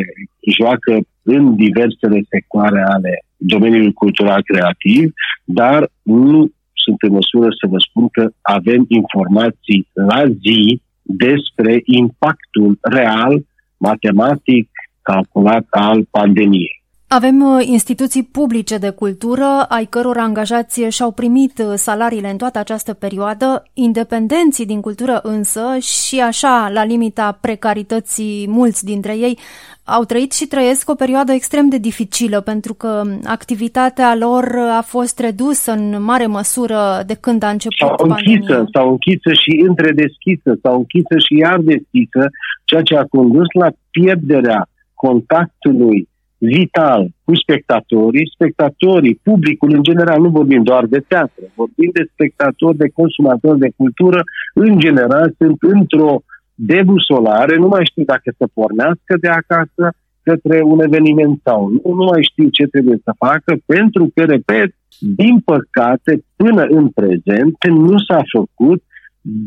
joacă 0.58 0.92
în 1.22 1.56
diversele 1.56 2.20
sectoare 2.28 2.82
ale 2.94 3.12
domeniului 3.36 3.92
cultural 3.92 4.42
creativ, 4.42 5.12
dar 5.44 5.90
nu 6.02 6.50
sunt 6.86 7.00
în 7.06 7.12
măsură 7.20 7.48
să 7.60 7.66
vă 7.72 7.78
spun 7.88 8.06
că 8.16 8.24
avem 8.56 8.82
informații 9.00 9.80
la 10.10 10.20
zi 10.44 10.60
despre 11.02 11.72
impactul 11.84 12.78
real, 12.80 13.34
matematic, 13.76 14.68
calculat 15.02 15.66
al 15.70 15.98
pandemiei. 16.10 16.82
Avem 17.08 17.40
uh, 17.40 17.66
instituții 17.66 18.22
publice 18.32 18.78
de 18.78 18.90
cultură, 18.90 19.66
ai 19.68 19.84
căror 19.84 20.16
angajați 20.16 20.88
și-au 20.88 21.12
primit 21.12 21.58
uh, 21.58 21.72
salariile 21.74 22.30
în 22.30 22.36
toată 22.36 22.58
această 22.58 22.92
perioadă, 22.92 23.62
independenții 23.74 24.66
din 24.66 24.80
cultură 24.80 25.20
însă 25.22 25.60
și 25.78 26.20
așa, 26.20 26.70
la 26.72 26.84
limita 26.84 27.38
precarității 27.40 28.46
mulți 28.48 28.84
dintre 28.84 29.12
ei, 29.12 29.38
au 29.84 30.04
trăit 30.04 30.32
și 30.32 30.46
trăiesc 30.46 30.90
o 30.90 30.94
perioadă 30.94 31.32
extrem 31.32 31.68
de 31.68 31.78
dificilă 31.78 32.40
pentru 32.40 32.74
că 32.74 33.02
activitatea 33.24 34.14
lor 34.14 34.44
a 34.78 34.82
fost 34.82 35.18
redusă 35.18 35.72
în 35.72 36.02
mare 36.02 36.26
măsură 36.26 37.02
de 37.06 37.14
când 37.14 37.42
a 37.42 37.48
început 37.48 37.76
sau 37.78 38.08
închisă, 38.08 38.38
pandemia. 38.38 38.68
sau 38.72 38.90
închisă 38.90 39.32
și 39.32 39.64
întredeschisă, 39.68 40.58
sau 40.62 40.76
închisă 40.76 41.14
și 41.26 41.38
iar 41.38 41.58
deschisă, 41.58 42.22
ceea 42.64 42.82
ce 42.82 42.96
a 42.96 43.04
condus 43.04 43.46
la 43.52 43.68
pierderea 43.90 44.68
contactului 44.94 46.08
vital 46.38 47.08
cu 47.24 47.34
spectatorii, 47.34 48.30
spectatorii, 48.34 49.20
publicul 49.22 49.74
în 49.74 49.82
general, 49.82 50.20
nu 50.20 50.28
vorbim 50.28 50.62
doar 50.62 50.86
de 50.86 51.04
teatru, 51.08 51.42
vorbim 51.54 51.90
de 51.92 52.08
spectatori, 52.12 52.76
de 52.76 52.88
consumatori 52.88 53.58
de 53.58 53.70
cultură, 53.76 54.20
în 54.54 54.78
general 54.78 55.34
sunt 55.38 55.56
într-o 55.60 56.22
debusolare, 56.54 57.56
nu 57.56 57.68
mai 57.68 57.84
știu 57.84 58.04
dacă 58.04 58.34
să 58.36 58.46
pornească 58.54 59.16
de 59.20 59.28
acasă 59.28 59.84
către 60.22 60.62
un 60.62 60.80
eveniment 60.80 61.40
sau 61.44 61.68
nu, 61.68 61.94
nu 61.94 62.04
mai 62.04 62.22
știu 62.30 62.48
ce 62.48 62.64
trebuie 62.64 62.98
să 63.04 63.12
facă, 63.18 63.56
pentru 63.66 64.10
că, 64.14 64.24
repet, 64.24 64.74
din 64.98 65.40
păcate, 65.40 66.24
până 66.36 66.62
în 66.62 66.88
prezent, 66.88 67.56
nu 67.68 67.98
s-a 67.98 68.22
făcut 68.36 68.82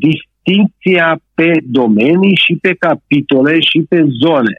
distinția 0.05 1.19
pe 1.33 1.51
domenii 1.65 2.35
și 2.45 2.57
pe 2.61 2.73
capitole 2.73 3.59
și 3.59 3.85
pe 3.89 3.99
zone. 4.23 4.55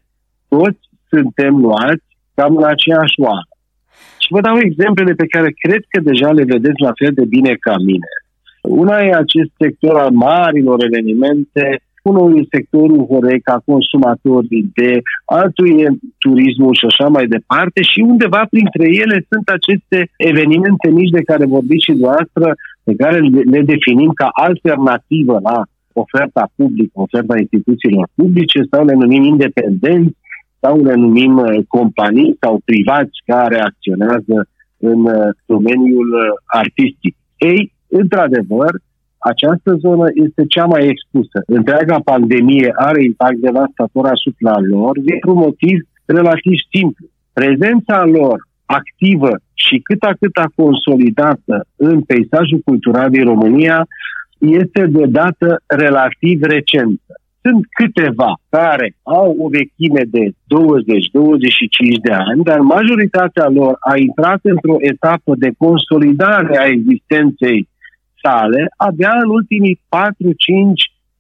Toți 0.49 0.81
suntem 1.09 1.57
luați 1.57 2.10
cam 2.41 2.57
în 2.61 2.67
aceeași 2.75 3.17
oară. 3.27 3.49
Și 4.23 4.29
vă 4.35 4.41
dau 4.47 4.57
exemplele 4.69 5.15
pe 5.23 5.31
care 5.35 5.51
cred 5.65 5.83
că 5.93 5.99
deja 6.11 6.31
le 6.39 6.45
vedeți 6.55 6.81
la 6.89 6.93
fel 7.01 7.13
de 7.21 7.27
bine 7.35 7.53
ca 7.67 7.75
mine. 7.91 8.11
Una 8.83 8.97
e 9.07 9.25
acest 9.25 9.51
sector 9.63 9.95
al 10.05 10.13
marilor 10.27 10.79
evenimente, 10.89 11.65
unul 12.03 12.39
e 12.39 12.53
sectorul 12.57 13.07
Horeca, 13.11 13.63
consumatorii 13.71 14.71
de, 14.79 14.93
altul 15.25 15.69
e 15.81 15.87
turismul 16.25 16.75
și 16.81 16.87
așa 16.91 17.07
mai 17.17 17.27
departe 17.37 17.81
și 17.91 17.99
undeva 18.13 18.43
printre 18.53 18.87
ele 19.03 19.17
sunt 19.31 19.47
aceste 19.59 19.99
evenimente 20.31 20.89
mici 20.99 21.17
de 21.19 21.23
care 21.31 21.45
vorbiți 21.57 21.85
și 21.87 21.97
dumneavoastră, 21.97 22.47
pe 22.87 22.95
care 23.03 23.19
le 23.55 23.61
definim 23.73 24.11
ca 24.21 24.29
alternativă 24.47 25.37
la 25.49 25.59
oferta 25.93 26.45
publică, 26.57 26.95
oferta 27.07 27.35
instituțiilor 27.39 28.07
publice 28.15 28.59
sau 28.71 28.85
le 28.85 28.95
numim 29.03 29.23
independenți 29.23 30.19
sau 30.61 30.83
le 30.83 30.95
numim 30.95 31.37
uh, 31.37 31.59
companii 31.69 32.37
sau 32.41 32.61
privați 32.65 33.17
care 33.27 33.61
acționează 33.61 34.37
în 34.79 35.05
uh, 35.05 35.29
domeniul 35.47 36.09
uh, 36.13 36.23
artistic. 36.47 37.17
Ei, 37.37 37.73
într-adevăr, 37.89 38.71
această 39.19 39.75
zonă 39.75 40.07
este 40.15 40.43
cea 40.47 40.65
mai 40.65 40.87
expusă. 40.87 41.39
Întreaga 41.47 41.99
pandemie 42.05 42.73
are 42.77 43.03
impact 43.03 43.37
devastator 43.37 44.07
asupra 44.07 44.55
lor 44.73 45.01
dintr-un 45.01 45.39
motiv 45.47 45.77
relativ 46.05 46.59
simplu. 46.73 47.07
Prezența 47.33 48.05
lor 48.05 48.39
activă 48.65 49.33
și 49.55 49.77
cât 49.79 50.03
a 50.03 50.13
cât 50.21 50.37
a 50.37 50.53
consolidată 50.55 51.67
în 51.77 52.01
peisajul 52.01 52.61
cultural 52.65 53.11
din 53.11 53.25
România 53.25 53.87
este 54.39 54.87
deodată 54.87 55.63
relativ 55.67 56.43
recentă. 56.43 57.13
Sunt 57.43 57.67
câteva 57.71 58.41
care 58.49 58.95
au 59.03 59.37
o 59.39 59.49
vechime 59.49 60.03
de 60.17 60.25
20-25 60.29 60.33
de 62.03 62.13
ani, 62.13 62.43
dar 62.43 62.59
majoritatea 62.59 63.49
lor 63.49 63.77
a 63.81 63.97
intrat 63.97 64.41
într-o 64.43 64.77
etapă 64.79 65.35
de 65.39 65.51
consolidare 65.59 66.59
a 66.59 66.67
existenței 66.67 67.69
sale 68.23 68.67
abia 68.77 69.13
în 69.23 69.31
ultimii 69.31 69.77
4-5, 69.77 69.81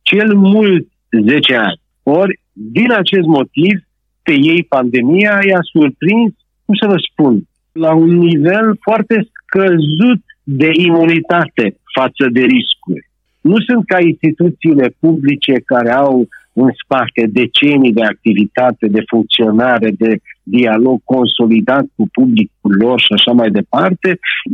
cel 0.03 0.35
mult 0.35 0.87
10 1.25 1.57
ani. 1.57 1.81
Ori, 2.03 2.41
din 2.53 2.93
acest 2.93 3.27
motiv, 3.27 3.75
pe 4.23 4.33
ei 4.33 4.63
pandemia 4.69 5.39
i-a 5.49 5.63
surprins, 5.73 6.33
cum 6.65 6.75
să 6.75 6.87
vă 6.87 6.97
spun, 7.11 7.43
la 7.73 7.95
un 7.95 8.15
nivel 8.17 8.77
foarte 8.81 9.29
scăzut 9.33 10.23
de 10.43 10.71
imunitate 10.73 11.77
față 11.95 12.29
de 12.33 12.41
riscuri. 12.41 13.10
Nu 13.41 13.57
sunt 13.69 13.83
ca 13.87 13.99
instituțiile 14.01 14.95
publice 15.01 15.53
care 15.65 15.93
au 15.93 16.29
în 16.53 16.71
spate 16.83 17.23
decenii 17.41 17.93
de 17.93 18.03
activitate, 18.03 18.87
de 18.97 19.03
funcționare, 19.13 19.91
de 19.99 20.13
dialog 20.43 20.99
consolidat 21.05 21.85
cu 21.97 22.05
publicul 22.13 22.73
lor 22.83 23.01
și 23.01 23.13
așa 23.13 23.33
mai 23.33 23.51
departe. 23.51 24.09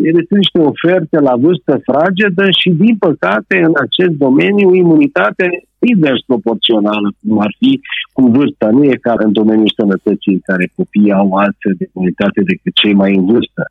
Ele 0.08 0.20
sunt 0.26 0.38
niște 0.44 0.60
oferte 0.72 1.16
la 1.28 1.34
vârstă 1.44 1.72
fragedă 1.88 2.46
și, 2.60 2.70
din 2.70 2.96
păcate, 2.96 3.54
în 3.68 3.74
acest 3.86 4.14
domeniu, 4.24 4.74
imunitatea 4.74 5.46
e 5.46 5.58
invers 5.94 6.20
proporțională, 6.26 7.08
cum 7.20 7.38
ar 7.46 7.52
fi 7.58 7.80
cu 8.12 8.22
vârsta. 8.36 8.66
Nu 8.70 8.84
e 8.84 9.04
ca 9.06 9.14
în 9.16 9.32
domeniul 9.32 9.76
sănătății 9.78 10.32
în 10.32 10.42
care 10.48 10.72
copiii 10.76 11.12
au 11.12 11.28
altfel 11.32 11.74
de 11.78 11.88
imunitate 11.94 12.40
decât 12.50 12.72
cei 12.82 12.94
mai 13.02 13.14
în 13.14 13.24
vârstă. 13.32 13.62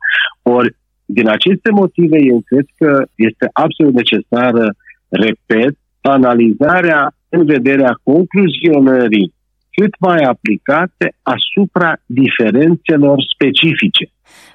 Ori, 0.42 0.70
din 1.04 1.28
aceste 1.28 1.70
motive, 1.70 2.18
eu 2.32 2.40
cred 2.50 2.66
că 2.80 2.90
este 3.14 3.46
absolut 3.52 3.94
necesară 3.94 4.64
repet, 5.08 5.74
analizarea 6.00 7.12
în 7.28 7.44
vederea 7.44 7.98
concluzionării 8.02 9.34
cât 9.72 9.94
mai 10.00 10.18
aplicate 10.18 11.06
asupra 11.22 11.96
diferențelor 12.06 13.18
specifice. 13.34 14.04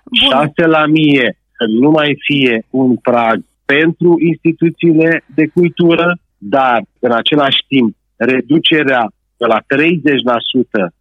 Bun. 0.05 0.29
6 0.29 0.65
la 0.65 0.85
mie 0.85 1.37
să 1.57 1.65
nu 1.81 1.89
mai 1.89 2.17
fie 2.27 2.65
un 2.69 2.95
prag 2.95 3.43
pentru 3.65 4.15
instituțiile 4.31 5.23
de 5.35 5.45
cultură, 5.47 6.17
dar 6.37 6.81
în 6.99 7.11
același 7.11 7.61
timp 7.67 7.95
reducerea 8.15 9.03
de 9.37 9.45
la 9.45 9.59
30% 9.59 9.63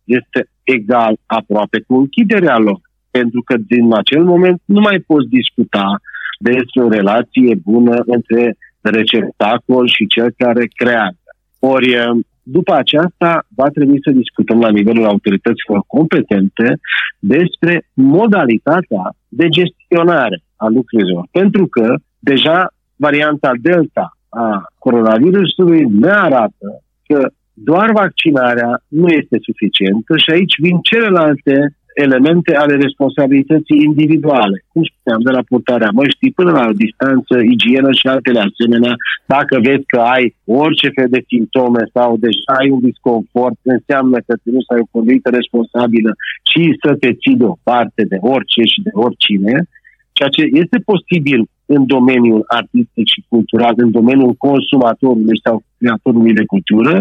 este 0.04 0.40
egal 0.62 1.14
aproape 1.26 1.78
cu 1.86 1.94
închiderea 1.94 2.58
lor. 2.58 2.80
Pentru 3.10 3.40
că 3.42 3.56
din 3.56 3.94
acel 3.94 4.24
moment 4.24 4.60
nu 4.64 4.80
mai 4.80 4.98
poți 4.98 5.28
discuta 5.28 6.00
despre 6.38 6.82
o 6.82 6.88
relație 6.88 7.54
bună 7.54 7.96
între 8.06 8.56
receptacol 8.80 9.86
și 9.86 10.06
cel 10.06 10.34
care 10.36 10.64
creează. 10.74 11.16
Ori, 11.58 11.92
eh, 11.92 12.10
după 12.42 12.74
aceasta, 12.74 13.46
va 13.54 13.68
trebui 13.68 13.98
să 14.02 14.10
discutăm 14.10 14.60
la 14.60 14.70
nivelul 14.70 15.06
autorităților 15.06 15.82
competente 15.86 16.78
despre 17.18 17.86
modalitatea 17.94 19.14
de 19.28 19.48
gestionare 19.48 20.42
a 20.56 20.66
lucrurilor. 20.68 21.28
Pentru 21.30 21.66
că 21.66 21.94
deja 22.18 22.74
varianta 22.96 23.52
Delta 23.60 24.16
a 24.28 24.64
coronavirusului 24.78 25.84
ne 25.84 26.10
arată 26.10 26.82
că 27.06 27.30
doar 27.52 27.92
vaccinarea 27.92 28.82
nu 28.88 29.08
este 29.08 29.36
suficientă 29.40 30.16
și 30.16 30.30
aici 30.30 30.54
vin 30.58 30.78
celelalte 30.82 31.76
elemente 32.06 32.52
ale 32.62 32.74
responsabilității 32.86 33.82
individuale. 33.88 34.56
Cum 34.72 34.82
spuneam, 34.90 35.22
de 35.28 35.32
la 35.36 35.42
purtarea 35.50 35.96
măștii 35.98 36.36
până 36.38 36.50
la 36.60 36.66
distanță, 36.84 37.34
igienă 37.54 37.90
și 37.98 38.06
altele 38.14 38.40
asemenea. 38.48 38.94
Dacă 39.34 39.54
vezi 39.68 39.84
că 39.92 39.98
ai 40.14 40.24
orice 40.44 40.88
fel 40.96 41.08
de 41.16 41.22
simptome 41.32 41.82
sau 41.96 42.10
deja 42.26 42.52
ai 42.60 42.68
un 42.76 42.80
disconfort, 42.88 43.58
înseamnă 43.74 44.16
că 44.26 44.32
trebuie 44.42 44.64
să 44.66 44.72
ai 44.74 44.84
o 44.84 44.92
conduită 44.96 45.28
responsabilă 45.38 46.10
și 46.50 46.62
să 46.82 46.90
te 47.02 47.10
ții 47.20 47.40
deoparte 47.42 48.02
de 48.12 48.18
orice 48.34 48.62
și 48.72 48.80
de 48.86 48.92
oricine, 49.06 49.54
ceea 50.16 50.28
ce 50.36 50.42
este 50.62 50.78
posibil 50.90 51.40
în 51.74 51.86
domeniul 51.86 52.42
artistic 52.46 53.06
și 53.12 53.24
cultural, 53.28 53.74
în 53.76 53.90
domeniul 53.98 54.34
consumatorului 54.46 55.40
sau 55.44 55.62
creatorului 55.78 56.34
de 56.40 56.44
cultură, 56.52 56.94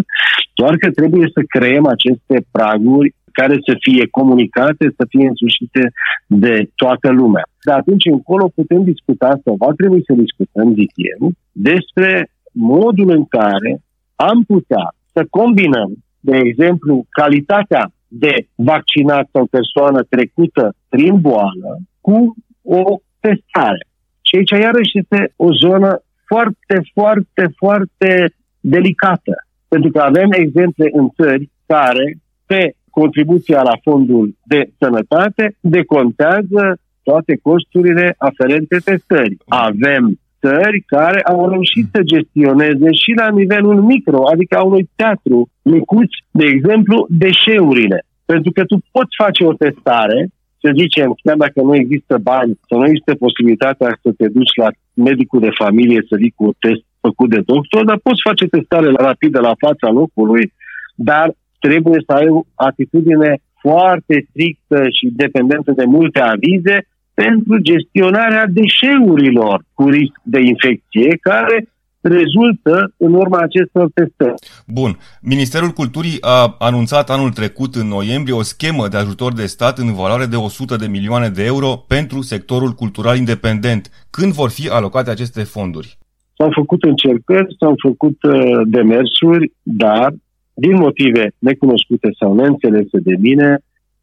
doar 0.60 0.74
că 0.82 0.88
trebuie 0.92 1.28
să 1.36 1.42
creăm 1.56 1.86
aceste 1.96 2.36
praguri 2.52 3.14
care 3.32 3.56
să 3.68 3.74
fie 3.80 4.08
comunicate, 4.12 4.94
să 4.98 5.06
fie 5.10 5.28
însușite 5.28 5.92
de 6.28 6.70
toată 6.76 7.10
lumea. 7.12 7.44
De 7.64 7.72
atunci 7.72 8.06
încolo 8.06 8.52
putem 8.56 8.84
discuta 8.84 9.40
sau 9.44 9.56
va 9.56 9.72
trebui 9.78 10.02
să 10.06 10.14
discutăm, 10.14 10.74
zic 10.74 10.92
eu, 10.96 11.32
despre 11.52 12.30
modul 12.52 13.10
în 13.10 13.26
care 13.26 13.82
am 14.16 14.44
putea 14.44 14.94
să 15.14 15.26
combinăm, 15.30 15.92
de 16.20 16.38
exemplu, 16.38 17.06
calitatea 17.10 17.92
de 18.08 18.48
vaccinat 18.56 19.30
sau 19.32 19.46
persoană 19.46 20.04
trecută 20.04 20.76
prin 20.90 21.22
boală 21.22 21.80
cu 22.02 22.36
o 22.64 22.84
testare. 23.20 23.84
Și 24.22 24.36
aici 24.36 24.50
iarăși 24.50 24.98
este 25.02 25.34
o 25.36 25.54
zonă 25.54 26.02
foarte, 26.26 26.76
foarte, 26.94 27.44
foarte 27.58 28.34
delicată. 28.60 29.34
Pentru 29.68 29.92
că 29.92 30.00
avem 30.00 30.32
exemple 30.32 30.90
în 30.92 31.10
țări 31.10 31.50
care, 31.66 32.18
pe 32.46 32.74
contribuția 32.92 33.62
la 33.62 33.76
fondul 33.84 34.36
de 34.44 34.70
sănătate 34.80 35.56
decontează 35.60 36.64
toate 37.04 37.40
costurile 37.42 38.16
aferente 38.18 38.78
testării. 38.84 39.42
Avem 39.48 40.20
țări 40.40 40.80
care 40.86 41.20
au 41.22 41.50
reușit 41.50 41.86
să 41.94 42.02
gestioneze 42.14 42.90
și 43.02 43.12
la 43.22 43.28
nivelul 43.30 43.82
micro, 43.82 44.22
adică 44.34 44.58
a 44.58 44.64
unui 44.64 44.90
teatru 44.96 45.50
micuț, 45.62 46.12
de 46.32 46.46
exemplu, 46.46 47.06
deșeurile. 47.10 48.00
Pentru 48.26 48.52
că 48.52 48.62
tu 48.66 48.76
poți 48.92 49.14
face 49.24 49.42
o 49.46 49.54
testare, 49.54 50.20
să 50.62 50.70
zicem, 50.82 51.16
chiar 51.24 51.38
dacă 51.46 51.62
nu 51.62 51.76
există 51.76 52.18
bani 52.32 52.60
sau 52.68 52.80
nu 52.80 52.86
există 52.86 53.16
posibilitatea 53.16 54.00
să 54.02 54.10
te 54.18 54.28
duci 54.38 54.56
la 54.64 54.70
medicul 54.94 55.40
de 55.40 55.58
familie 55.64 56.06
să 56.10 56.16
vii 56.16 56.34
cu 56.36 56.44
un 56.44 56.56
test 56.60 56.84
făcut 57.06 57.30
de 57.30 57.42
doctor, 57.46 57.86
dar 57.86 58.00
poți 58.08 58.26
face 58.28 58.46
testare 58.46 58.90
rapidă 59.10 59.40
la 59.40 59.54
fața 59.66 59.90
locului, 60.00 60.54
dar 60.96 61.28
trebuie 61.60 62.00
să 62.06 62.12
ai 62.14 62.28
o 62.28 62.42
atitudine 62.56 63.42
foarte 63.62 64.28
strictă 64.30 64.80
și 64.98 65.06
dependentă 65.12 65.72
de 65.72 65.86
multe 65.86 66.20
avize 66.20 66.78
pentru 67.14 67.58
gestionarea 67.58 68.46
deșeurilor 68.48 69.64
cu 69.74 69.90
risc 69.90 70.16
de 70.24 70.40
infecție, 70.40 71.18
care 71.22 71.68
rezultă 72.02 72.94
în 72.98 73.14
urma 73.14 73.38
acestor 73.38 73.90
testări. 73.94 74.34
Bun. 74.68 74.98
Ministerul 75.22 75.70
Culturii 75.70 76.18
a 76.22 76.56
anunțat 76.60 77.10
anul 77.10 77.30
trecut, 77.30 77.76
în 77.76 77.88
noiembrie, 77.88 78.36
o 78.36 78.42
schemă 78.42 78.88
de 78.88 78.98
ajutor 78.98 79.34
de 79.34 79.46
stat 79.46 79.78
în 79.78 79.94
valoare 79.94 80.26
de 80.26 80.36
100 80.36 80.76
de 80.76 80.88
milioane 80.88 81.30
de 81.30 81.46
euro 81.46 81.84
pentru 81.88 82.22
sectorul 82.22 82.72
cultural 82.72 83.18
independent. 83.18 84.08
Când 84.10 84.32
vor 84.32 84.50
fi 84.50 84.70
alocate 84.70 85.10
aceste 85.10 85.44
fonduri? 85.44 85.98
S-au 86.38 86.50
făcut 86.54 86.84
încercări, 86.84 87.56
s-au 87.60 87.74
făcut 87.82 88.24
uh, 88.24 88.62
demersuri, 88.66 89.52
dar 89.64 90.14
din 90.60 90.76
motive 90.76 91.32
necunoscute 91.40 92.10
sau 92.20 92.34
neînțelese 92.34 93.00
de 93.00 93.16
mine, 93.20 93.60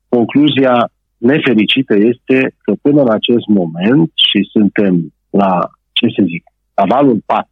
concluzia 0.08 0.90
nefericită 1.16 1.94
este 1.96 2.54
că 2.62 2.72
până 2.82 3.00
în 3.02 3.10
acest 3.10 3.46
moment, 3.46 4.10
și 4.14 4.48
suntem 4.50 5.12
la, 5.30 5.70
ce 5.92 6.06
să 6.16 6.22
zic, 6.26 6.44
la 6.74 6.84
valul 6.94 7.18
4, 7.26 7.48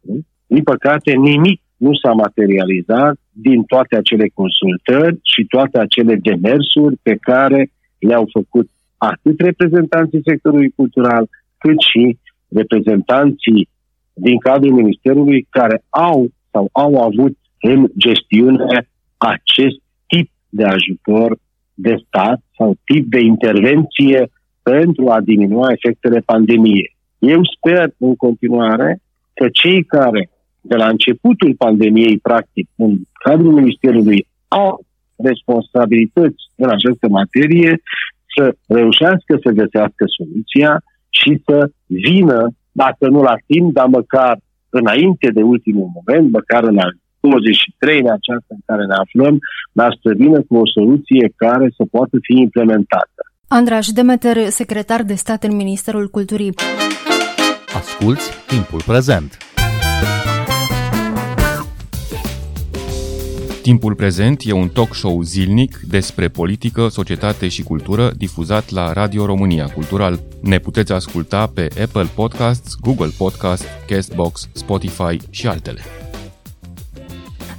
din 0.47 0.63
păcate 0.63 1.11
nimic 1.11 1.61
nu 1.77 1.93
s-a 1.93 2.11
materializat 2.11 3.15
din 3.31 3.63
toate 3.63 3.95
acele 3.95 4.27
consultări 4.33 5.19
și 5.33 5.45
toate 5.45 5.79
acele 5.79 6.15
demersuri 6.15 6.95
pe 7.01 7.15
care 7.15 7.71
le-au 7.99 8.25
făcut 8.31 8.69
atât 8.97 9.39
reprezentanții 9.39 10.21
sectorului 10.25 10.73
cultural, 10.75 11.29
cât 11.57 11.79
și 11.91 12.17
reprezentanții 12.49 13.69
din 14.13 14.37
cadrul 14.37 14.73
Ministerului 14.73 15.47
care 15.49 15.83
au 15.89 16.27
sau 16.51 16.69
au 16.71 17.01
avut 17.01 17.37
în 17.61 17.87
gestiune 17.97 18.87
acest 19.25 19.79
tip 20.07 20.29
de 20.49 20.63
ajutor 20.63 21.37
de 21.73 21.95
stat 22.07 22.39
sau 22.57 22.77
tip 22.83 23.05
de 23.09 23.19
intervenție 23.19 24.29
pentru 24.63 25.09
a 25.09 25.21
diminua 25.21 25.71
efectele 25.71 26.19
pandemiei. 26.19 26.95
Eu 27.19 27.41
sper 27.57 27.93
în 27.97 28.15
continuare 28.15 28.99
că 29.33 29.45
cei 29.51 29.83
care 29.83 30.29
de 30.61 30.75
la 30.75 30.87
începutul 30.87 31.55
pandemiei, 31.55 32.17
practic, 32.17 32.69
în 32.75 32.97
cadrul 33.23 33.53
Ministerului, 33.53 34.27
au 34.47 34.85
responsabilități 35.15 36.41
în 36.55 36.69
această 36.69 37.07
materie, 37.09 37.81
să 38.35 38.55
reușească 38.67 39.39
să 39.43 39.49
găsească 39.61 40.03
soluția 40.17 40.81
și 41.09 41.41
să 41.45 41.69
vină, 41.85 42.47
dacă 42.71 43.07
nu 43.09 43.21
la 43.21 43.35
timp, 43.45 43.73
dar 43.73 43.87
măcar 43.87 44.37
înainte 44.69 45.27
de 45.33 45.41
ultimul 45.41 45.89
moment, 45.97 46.31
măcar 46.31 46.63
în 46.63 46.77
al 46.77 46.93
23 47.19 47.97
aceasta 48.17 48.51
în 48.57 48.63
care 48.65 48.85
ne 48.85 48.97
aflăm, 49.03 49.39
dar 49.71 49.91
să 50.03 50.13
vină 50.17 50.39
cu 50.47 50.55
o 50.57 50.67
soluție 50.67 51.33
care 51.35 51.67
să 51.77 51.83
poată 51.91 52.17
fi 52.21 52.33
implementată. 52.47 53.21
Andraș 53.47 53.87
Demeter, 53.87 54.37
secretar 54.49 55.03
de 55.03 55.13
stat 55.13 55.43
în 55.43 55.55
Ministerul 55.55 56.07
Culturii. 56.07 56.53
Asculți 57.75 58.31
timpul 58.47 58.81
prezent! 58.85 59.37
Timpul 63.65 63.95
prezent 63.95 64.41
e 64.45 64.51
un 64.51 64.67
talk 64.67 64.95
show 64.95 65.21
zilnic 65.21 65.79
despre 65.87 66.27
politică, 66.27 66.87
societate 66.87 67.47
și 67.47 67.63
cultură 67.63 68.11
difuzat 68.17 68.69
la 68.69 68.93
Radio 68.93 69.25
România 69.25 69.65
Cultural. 69.65 70.19
Ne 70.41 70.57
puteți 70.57 70.91
asculta 70.91 71.47
pe 71.47 71.67
Apple 71.81 72.07
Podcasts, 72.15 72.75
Google 72.81 73.11
Podcasts, 73.17 73.65
Castbox, 73.87 74.49
Spotify 74.53 75.17
și 75.29 75.47
altele. 75.47 75.81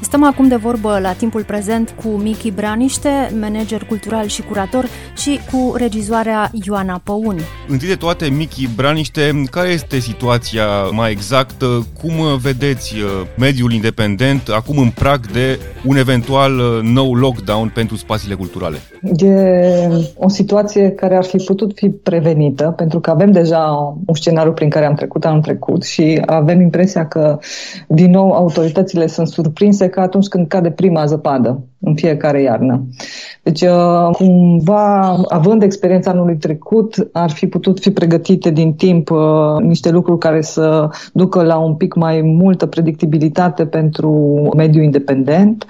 Stăm 0.01 0.25
acum 0.25 0.49
de 0.49 0.57
vorbă 0.57 0.99
la 1.03 1.13
timpul 1.13 1.45
prezent 1.45 1.95
cu 2.03 2.09
Miki 2.09 2.51
Braniște, 2.51 3.09
manager 3.41 3.85
cultural 3.85 4.27
și 4.27 4.43
curator, 4.43 4.85
și 5.17 5.41
cu 5.53 5.75
regizoarea 5.77 6.51
Ioana 6.67 7.01
Păun. 7.05 7.39
Întâi 7.69 7.89
de 7.89 7.95
toate, 7.95 8.29
Miki 8.29 8.69
Braniște, 8.77 9.43
care 9.51 9.69
este 9.69 9.99
situația 9.99 10.67
mai 10.93 11.11
exactă? 11.11 11.67
Cum 12.03 12.13
vedeți 12.43 12.95
uh, 12.95 13.27
mediul 13.39 13.73
independent 13.73 14.49
acum 14.49 14.79
în 14.79 14.91
prag 14.91 15.31
de 15.31 15.59
un 15.85 15.97
eventual 15.97 16.59
uh, 16.59 16.81
nou 16.83 17.15
lockdown 17.15 17.71
pentru 17.75 17.97
spațiile 17.97 18.35
culturale? 18.35 18.77
E 19.17 19.35
o 20.17 20.29
situație 20.29 20.91
care 20.91 21.17
ar 21.17 21.25
fi 21.25 21.37
putut 21.37 21.73
fi 21.75 21.89
prevenită, 21.89 22.73
pentru 22.77 23.01
că 23.01 23.11
avem 23.11 23.33
deja 23.33 23.95
un 24.07 24.15
scenariu 24.15 24.53
prin 24.53 24.69
care 24.69 24.87
am 24.87 24.95
trecut 24.95 25.25
anul 25.25 25.41
trecut 25.43 25.85
și 25.85 26.23
avem 26.27 26.61
impresia 26.61 27.07
că, 27.07 27.39
din 27.89 28.11
nou, 28.11 28.33
autoritățile 28.33 29.07
sunt 29.07 29.29
surprinse 29.29 29.89
ca 29.97 30.03
atunci 30.03 30.29
când 30.29 30.49
cade 30.49 30.71
prima 30.71 31.07
zăpadă 31.07 31.65
în 31.87 31.95
fiecare 31.95 32.43
iarnă. 32.43 32.87
Deci, 33.43 33.61
uh, 33.61 34.09
cumva, 34.13 35.21
având 35.29 35.63
experiența 35.63 36.11
anului 36.11 36.37
trecut, 36.37 37.09
ar 37.13 37.31
fi 37.31 37.47
putut 37.47 37.81
fi 37.81 37.91
pregătite 37.91 38.51
din 38.51 38.75
timp 38.75 39.11
uh, 39.11 39.19
niște 39.61 39.91
lucruri 39.91 40.19
care 40.19 40.43
să 40.43 40.89
ducă 41.13 41.43
la 41.43 41.59
un 41.59 41.75
pic 41.75 41.95
mai 41.95 42.21
multă 42.21 42.67
predictibilitate 42.67 43.67
pentru 43.67 44.11
mediul 44.57 44.85
independent. 44.85 45.67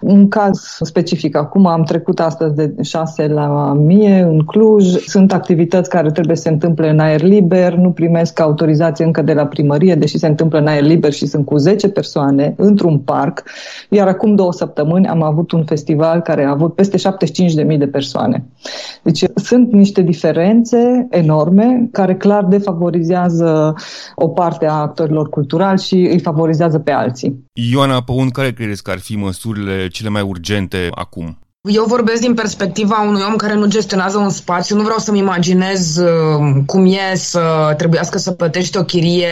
Un 0.00 0.28
caz 0.28 0.78
specific, 0.80 1.36
acum 1.36 1.66
am 1.66 1.82
trecut 1.82 2.20
astăzi 2.20 2.54
de 2.54 2.74
6 2.82 3.26
la 3.26 3.72
mie 3.72 4.20
în 4.20 4.38
Cluj. 4.38 4.84
Sunt 5.06 5.32
activități 5.32 5.90
care 5.90 6.10
trebuie 6.10 6.36
să 6.36 6.42
se 6.42 6.48
întâmple 6.48 6.88
în 6.88 6.98
aer 6.98 7.22
liber, 7.22 7.74
nu 7.74 7.90
primesc 7.90 8.40
autorizație 8.40 9.04
încă 9.04 9.22
de 9.22 9.32
la 9.32 9.46
primărie, 9.46 9.94
deși 9.94 10.18
se 10.18 10.26
întâmplă 10.26 10.58
în 10.58 10.66
aer 10.66 10.82
liber 10.82 11.12
și 11.12 11.26
sunt 11.26 11.44
cu 11.44 11.56
10 11.56 11.88
persoane 11.88 12.54
într-un 12.56 12.98
parc. 12.98 13.42
Iar 13.90 14.08
acum 14.08 14.34
două 14.34 14.52
săptămâni 14.52 15.06
am 15.06 15.22
avut 15.22 15.52
un 15.56 15.64
festival 15.64 16.20
care 16.20 16.44
a 16.44 16.50
avut 16.50 16.74
peste 16.74 16.96
75.000 17.72 17.78
de 17.78 17.86
persoane. 17.86 18.44
Deci 19.02 19.24
sunt 19.34 19.72
niște 19.72 20.02
diferențe 20.02 21.06
enorme 21.10 21.88
care 21.92 22.14
clar 22.16 22.44
defavorizează 22.44 23.74
o 24.14 24.28
parte 24.28 24.66
a 24.66 24.72
actorilor 24.72 25.28
culturali 25.28 25.80
și 25.80 25.94
îi 25.94 26.20
favorizează 26.20 26.78
pe 26.78 26.90
alții. 26.90 27.44
Ioana 27.52 28.02
Păun, 28.02 28.30
care 28.30 28.52
credeți 28.52 28.82
că 28.82 28.90
ar 28.90 28.98
fi 28.98 29.16
măsurile 29.16 29.88
cele 29.88 30.08
mai 30.08 30.22
urgente 30.22 30.88
acum? 30.90 31.38
Eu 31.68 31.84
vorbesc 31.84 32.20
din 32.20 32.34
perspectiva 32.34 33.04
unui 33.06 33.22
om 33.28 33.36
care 33.36 33.54
nu 33.54 33.66
gestionează 33.66 34.18
un 34.18 34.30
spațiu. 34.30 34.76
Nu 34.76 34.82
vreau 34.82 34.98
să-mi 34.98 35.18
imaginez 35.18 35.96
uh, 35.96 36.62
cum 36.66 36.86
e 36.86 37.14
să 37.14 37.74
trebuiască 37.76 38.18
să 38.18 38.30
plătești 38.30 38.78
o 38.78 38.84
chirie 38.84 39.28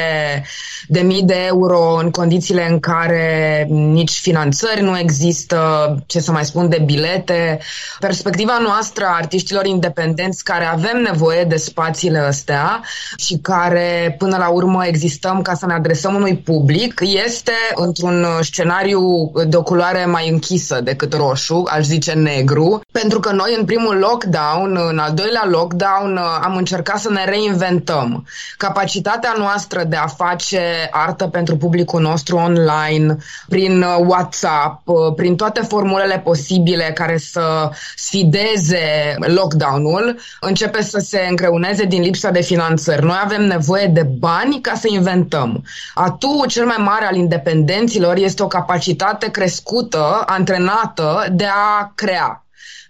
de 0.88 1.00
mii 1.00 1.22
de 1.22 1.36
euro 1.46 1.98
în 2.02 2.10
condițiile 2.10 2.68
în 2.70 2.80
care 2.80 3.66
nici 3.70 4.18
finanțări 4.20 4.82
nu 4.82 4.98
există, 4.98 5.58
ce 6.06 6.20
să 6.20 6.32
mai 6.32 6.44
spun, 6.44 6.68
de 6.68 6.82
bilete. 6.84 7.58
Perspectiva 7.98 8.58
noastră 8.62 9.04
a 9.04 9.16
artiștilor 9.16 9.66
independenți 9.66 10.44
care 10.44 10.64
avem 10.64 11.02
nevoie 11.10 11.44
de 11.44 11.56
spațiile 11.56 12.18
astea 12.18 12.82
și 13.16 13.38
care 13.42 14.14
până 14.18 14.36
la 14.36 14.48
urmă 14.48 14.86
existăm 14.86 15.42
ca 15.42 15.54
să 15.54 15.66
ne 15.66 15.72
adresăm 15.72 16.14
unui 16.14 16.36
public 16.36 17.00
este 17.00 17.52
într-un 17.74 18.26
scenariu 18.40 19.32
de 19.46 19.56
o 19.56 19.62
culoare 19.62 20.04
mai 20.04 20.28
închisă 20.28 20.80
decât 20.80 21.14
roșu, 21.14 21.62
aș 21.70 21.84
zice 21.84 22.12
negru, 22.24 22.80
pentru 22.92 23.20
că 23.20 23.32
noi 23.32 23.56
în 23.58 23.64
primul 23.64 23.96
lockdown, 23.96 24.78
în 24.90 24.98
al 24.98 25.12
doilea 25.14 25.46
lockdown, 25.50 26.16
am 26.42 26.56
încercat 26.56 26.98
să 26.98 27.10
ne 27.10 27.24
reinventăm. 27.24 28.26
Capacitatea 28.56 29.34
noastră 29.38 29.84
de 29.84 29.96
a 29.96 30.06
face 30.06 30.60
artă 30.90 31.26
pentru 31.26 31.56
publicul 31.56 32.00
nostru 32.00 32.36
online, 32.36 33.16
prin 33.48 33.84
WhatsApp, 34.06 34.82
prin 35.16 35.36
toate 35.36 35.60
formulele 35.60 36.18
posibile 36.18 36.90
care 36.94 37.18
să 37.18 37.70
sfideze 37.96 39.14
lockdown-ul, 39.18 40.18
începe 40.40 40.82
să 40.82 40.98
se 40.98 41.26
încreuneze 41.28 41.84
din 41.84 42.02
lipsa 42.02 42.30
de 42.30 42.40
finanțări. 42.40 43.04
Noi 43.04 43.20
avem 43.24 43.44
nevoie 43.46 43.86
de 43.86 44.02
bani 44.18 44.60
ca 44.60 44.74
să 44.74 44.86
inventăm. 44.90 45.64
Atu 45.94 46.44
cel 46.48 46.66
mai 46.66 46.76
mare 46.78 47.04
al 47.04 47.16
independenților 47.16 48.16
este 48.16 48.42
o 48.42 48.46
capacitate 48.46 49.30
crescută, 49.30 50.22
antrenată 50.26 51.26
de 51.32 51.46
a 51.46 51.92
crea. 51.94 52.13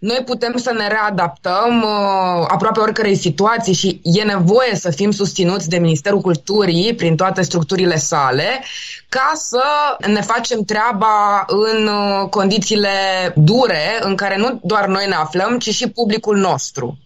Noi 0.00 0.22
putem 0.24 0.56
să 0.56 0.72
ne 0.72 0.88
readaptăm 0.88 1.82
uh, 1.82 2.46
aproape 2.48 2.80
oricărei 2.80 3.16
situații 3.16 3.72
și 3.72 4.00
e 4.02 4.22
nevoie 4.22 4.74
să 4.74 4.90
fim 4.90 5.10
susținuți 5.10 5.68
de 5.68 5.78
Ministerul 5.78 6.20
Culturii 6.20 6.94
prin 6.94 7.16
toate 7.16 7.42
structurile 7.42 7.96
sale 7.96 8.64
ca 9.08 9.32
să 9.34 9.62
ne 10.06 10.20
facem 10.20 10.62
treaba 10.62 11.44
în 11.46 11.86
uh, 11.86 12.28
condițiile 12.28 12.88
dure 13.36 13.98
în 14.00 14.14
care 14.14 14.36
nu 14.36 14.60
doar 14.62 14.86
noi 14.86 15.06
ne 15.08 15.14
aflăm, 15.14 15.58
ci 15.58 15.74
și 15.74 15.88
publicul 15.88 16.36
nostru. 16.36 16.98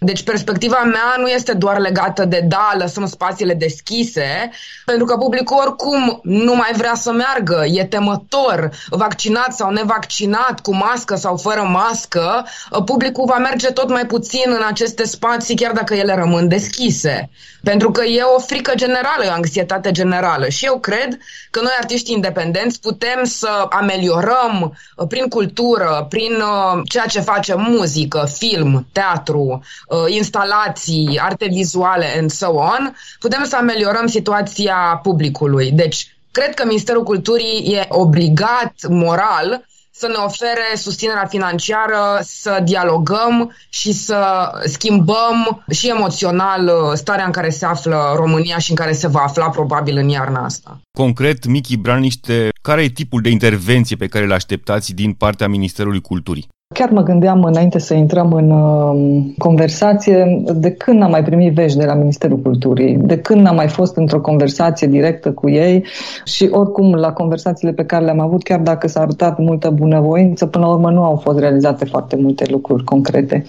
Deci 0.00 0.22
perspectiva 0.22 0.82
mea 0.84 1.14
nu 1.18 1.26
este 1.26 1.52
doar 1.52 1.78
legată 1.78 2.24
de 2.24 2.44
da, 2.48 2.72
lăsăm 2.78 3.06
spațiile 3.06 3.54
deschise, 3.54 4.50
pentru 4.84 5.04
că 5.04 5.16
publicul 5.16 5.56
oricum 5.60 6.20
nu 6.22 6.54
mai 6.54 6.70
vrea 6.76 6.94
să 6.94 7.12
meargă, 7.12 7.64
e 7.66 7.84
temător, 7.84 8.70
vaccinat 8.88 9.52
sau 9.54 9.70
nevaccinat, 9.70 10.60
cu 10.60 10.74
mască 10.74 11.16
sau 11.16 11.36
fără 11.36 11.62
mască, 11.62 12.46
publicul 12.84 13.24
va 13.24 13.38
merge 13.38 13.68
tot 13.68 13.88
mai 13.88 14.06
puțin 14.06 14.44
în 14.46 14.62
aceste 14.66 15.06
spații, 15.06 15.56
chiar 15.56 15.72
dacă 15.72 15.94
ele 15.94 16.14
rămân 16.14 16.48
deschise. 16.48 17.30
Pentru 17.62 17.90
că 17.90 18.04
e 18.04 18.22
o 18.22 18.38
frică 18.38 18.72
generală, 18.74 19.24
e 19.24 19.28
o 19.28 19.32
anxietate 19.32 19.90
generală. 19.90 20.48
Și 20.48 20.64
eu 20.64 20.78
cred 20.78 21.18
că 21.50 21.60
noi, 21.60 21.72
artiști 21.78 22.12
independenți, 22.12 22.80
putem 22.80 23.24
să 23.24 23.66
ameliorăm 23.70 24.76
uh, 24.96 25.06
prin 25.08 25.28
cultură, 25.28 26.06
prin 26.08 26.32
uh, 26.32 26.80
ceea 26.88 27.06
ce 27.06 27.20
facem, 27.20 27.66
muzică, 27.68 28.28
film, 28.32 28.86
teatru, 28.92 29.62
uh, 29.87 29.87
instalații, 30.08 31.18
arte 31.22 31.46
vizuale 31.50 32.06
and 32.18 32.30
so 32.30 32.48
on, 32.48 32.94
putem 33.18 33.44
să 33.44 33.56
ameliorăm 33.56 34.06
situația 34.06 35.00
publicului. 35.02 35.70
Deci, 35.70 36.16
cred 36.30 36.54
că 36.54 36.64
Ministerul 36.66 37.02
Culturii 37.02 37.72
e 37.74 37.86
obligat 37.88 38.74
moral 38.88 39.66
să 39.90 40.06
ne 40.06 40.14
ofere 40.24 40.76
susținerea 40.76 41.26
financiară, 41.26 42.20
să 42.22 42.60
dialogăm 42.64 43.56
și 43.68 43.92
să 43.92 44.50
schimbăm 44.64 45.64
și 45.70 45.88
emoțional 45.88 46.66
uh, 46.66 46.92
starea 46.94 47.24
în 47.24 47.30
care 47.30 47.50
se 47.50 47.66
află 47.66 48.12
România 48.16 48.58
și 48.58 48.70
în 48.70 48.76
care 48.76 48.92
se 48.92 49.08
va 49.08 49.20
afla 49.20 49.48
probabil 49.48 49.96
în 49.96 50.08
iarna 50.08 50.44
asta. 50.44 50.80
Concret, 50.98 51.46
Michi 51.46 51.76
Braniște, 51.76 52.48
care 52.62 52.82
e 52.82 52.88
tipul 52.88 53.20
de 53.20 53.28
intervenție 53.28 53.96
pe 53.96 54.06
care 54.06 54.26
le 54.26 54.34
așteptați 54.34 54.92
din 54.92 55.12
partea 55.12 55.48
Ministerului 55.48 56.00
Culturii? 56.00 56.48
Chiar 56.74 56.90
mă 56.90 57.02
gândeam 57.02 57.44
înainte 57.44 57.78
să 57.78 57.94
intrăm 57.94 58.32
în 58.32 58.50
uh, 58.50 59.24
conversație 59.38 60.42
de 60.54 60.70
când 60.70 60.98
n-am 60.98 61.10
mai 61.10 61.24
primit 61.24 61.54
vești 61.54 61.78
de 61.78 61.84
la 61.84 61.94
Ministerul 61.94 62.38
Culturii, 62.38 62.96
de 62.96 63.18
când 63.18 63.40
n-am 63.40 63.54
mai 63.54 63.68
fost 63.68 63.96
într-o 63.96 64.20
conversație 64.20 64.86
directă 64.86 65.32
cu 65.32 65.48
ei 65.48 65.84
și 66.24 66.48
oricum 66.52 66.94
la 66.94 67.12
conversațiile 67.12 67.72
pe 67.72 67.84
care 67.84 68.04
le-am 68.04 68.20
avut, 68.20 68.42
chiar 68.42 68.60
dacă 68.60 68.88
s-a 68.88 69.00
arătat 69.00 69.38
multă 69.38 69.70
bunăvoință, 69.70 70.46
până 70.46 70.66
la 70.66 70.72
urmă 70.72 70.90
nu 70.90 71.02
au 71.02 71.16
fost 71.16 71.38
realizate 71.38 71.84
foarte 71.84 72.16
multe 72.16 72.44
lucruri 72.48 72.84
concrete. 72.84 73.44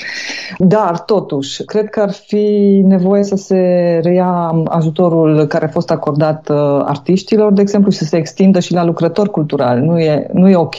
Dar 0.57 0.99
totuși, 0.99 1.63
cred 1.63 1.89
că 1.89 1.99
ar 1.99 2.11
fi 2.11 2.81
nevoie 2.85 3.23
să 3.23 3.35
se 3.35 3.59
reia 4.03 4.63
ajutorul 4.65 5.45
care 5.45 5.65
a 5.65 5.69
fost 5.69 5.91
acordat 5.91 6.49
uh, 6.49 6.57
artiștilor, 6.85 7.53
de 7.53 7.61
exemplu, 7.61 7.91
și 7.91 7.97
să 7.97 8.05
se 8.05 8.17
extindă 8.17 8.59
și 8.59 8.73
la 8.73 8.85
lucrători 8.85 9.29
culturali. 9.29 9.85
Nu 9.85 9.99
e, 9.99 10.27
nu 10.33 10.49
e 10.49 10.55
ok 10.55 10.75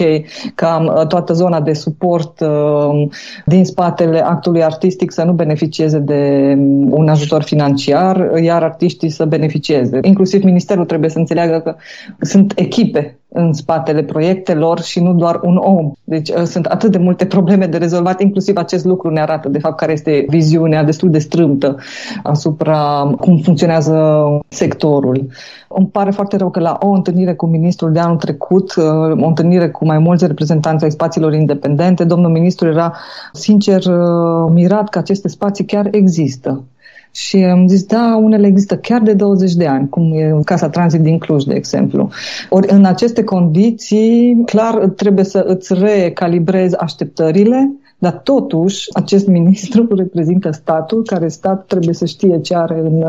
ca 0.54 0.94
uh, 0.96 1.06
toată 1.06 1.32
zona 1.32 1.60
de 1.60 1.72
suport 1.72 2.29
Uh, 2.40 3.08
din 3.44 3.64
spatele 3.64 4.20
actului 4.24 4.62
artistic 4.62 5.10
să 5.10 5.22
nu 5.24 5.32
beneficieze 5.32 5.98
de 5.98 6.54
um, 6.58 6.92
un 6.92 7.08
ajutor 7.08 7.42
financiar, 7.42 8.30
iar 8.42 8.62
artiștii 8.62 9.10
să 9.10 9.24
beneficieze. 9.24 9.98
Inclusiv 10.02 10.42
ministerul 10.42 10.84
trebuie 10.84 11.10
să 11.10 11.18
înțeleagă 11.18 11.60
că 11.60 11.76
sunt 12.20 12.52
echipe 12.56 13.19
în 13.32 13.52
spatele 13.52 14.02
proiectelor 14.02 14.80
și 14.80 15.00
nu 15.00 15.12
doar 15.12 15.40
un 15.42 15.56
om. 15.56 15.92
Deci 16.04 16.28
uh, 16.28 16.42
sunt 16.42 16.66
atât 16.66 16.90
de 16.90 16.98
multe 16.98 17.26
probleme 17.26 17.66
de 17.66 17.76
rezolvat, 17.76 18.20
inclusiv 18.20 18.56
acest 18.56 18.84
lucru 18.84 19.10
ne 19.10 19.20
arată 19.20 19.48
de 19.48 19.58
fapt 19.58 19.76
care 19.76 19.92
este 19.92 20.24
viziunea 20.28 20.84
destul 20.84 21.10
de 21.10 21.18
strâmtă 21.18 21.76
asupra 22.22 23.10
cum 23.20 23.38
funcționează 23.38 24.24
sectorul. 24.48 25.26
Îmi 25.68 25.86
pare 25.86 26.10
foarte 26.10 26.36
rău 26.36 26.50
că 26.50 26.60
la 26.60 26.78
o 26.80 26.88
întâlnire 26.88 27.34
cu 27.34 27.46
ministrul 27.46 27.92
de 27.92 27.98
anul 27.98 28.16
trecut, 28.16 28.74
uh, 28.76 28.84
o 29.22 29.26
întâlnire 29.26 29.70
cu 29.70 29.84
mai 29.84 29.98
mulți 29.98 30.26
reprezentanți 30.26 30.84
ai 30.84 30.90
spațiilor 30.90 31.34
independente, 31.34 32.04
domnul 32.04 32.30
ministru 32.30 32.68
era 32.68 32.92
sincer 33.32 33.84
uh, 33.84 34.50
mirat 34.52 34.88
că 34.88 34.98
aceste 34.98 35.28
spații 35.28 35.64
chiar 35.64 35.88
există. 35.90 36.64
Și 37.12 37.36
am 37.36 37.68
zis, 37.68 37.84
da, 37.84 38.18
unele 38.22 38.46
există 38.46 38.76
chiar 38.76 39.00
de 39.00 39.12
20 39.12 39.52
de 39.52 39.66
ani, 39.66 39.88
cum 39.88 40.12
e 40.12 40.40
Casa 40.44 40.68
Transit 40.68 41.00
din 41.00 41.18
Cluj, 41.18 41.44
de 41.44 41.54
exemplu. 41.54 42.10
Ori 42.48 42.72
în 42.72 42.84
aceste 42.84 43.24
condiții, 43.24 44.42
clar, 44.44 44.74
trebuie 44.74 45.24
să 45.24 45.44
îți 45.46 45.74
recalibrezi 45.74 46.76
așteptările, 46.76 47.72
dar 47.98 48.12
totuși, 48.12 48.88
acest 48.92 49.26
ministru 49.26 49.86
reprezintă 49.96 50.50
statul, 50.50 51.02
care 51.02 51.28
stat 51.28 51.66
trebuie 51.66 51.94
să 51.94 52.04
știe 52.04 52.40
ce 52.40 52.56
are 52.56 52.78
în, 52.78 53.04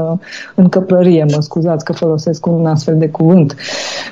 în 0.56 0.70
căprărie. 0.70 1.26
Mă 1.36 1.42
scuzați 1.42 1.86
că 1.86 1.94
folosesc 1.94 2.46
un 2.46 2.66
astfel 2.66 2.98
de 2.98 3.10
cuvânt. 3.10 3.56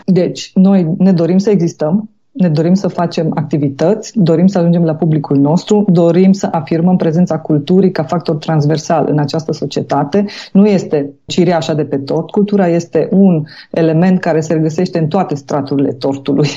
Deci, 0.06 0.52
noi 0.54 0.88
ne 0.98 1.12
dorim 1.12 1.38
să 1.38 1.50
existăm, 1.50 2.10
ne 2.40 2.50
dorim 2.50 2.74
să 2.74 2.88
facem 2.88 3.32
activități, 3.36 4.12
dorim 4.16 4.48
să 4.48 4.58
ajungem 4.58 4.84
la 4.84 4.96
publicul 4.96 5.38
nostru, 5.38 5.86
dorim 5.88 6.32
să 6.32 6.48
afirmăm 6.52 6.96
prezența 6.96 7.40
culturii 7.40 7.92
ca 7.92 8.04
factor 8.04 8.36
transversal 8.36 9.08
în 9.10 9.20
această 9.20 9.52
societate. 9.52 10.26
Nu 10.52 10.68
este 10.68 11.10
cireașa 11.26 11.74
de 11.74 11.84
pe 11.84 11.98
tort, 11.98 12.30
cultura 12.30 12.68
este 12.68 13.08
un 13.12 13.44
element 13.72 14.20
care 14.20 14.40
se 14.40 14.54
regăsește 14.54 15.00
în 15.00 15.08
toate 15.08 15.36
straturile 15.36 15.92
tortului. 15.92 16.50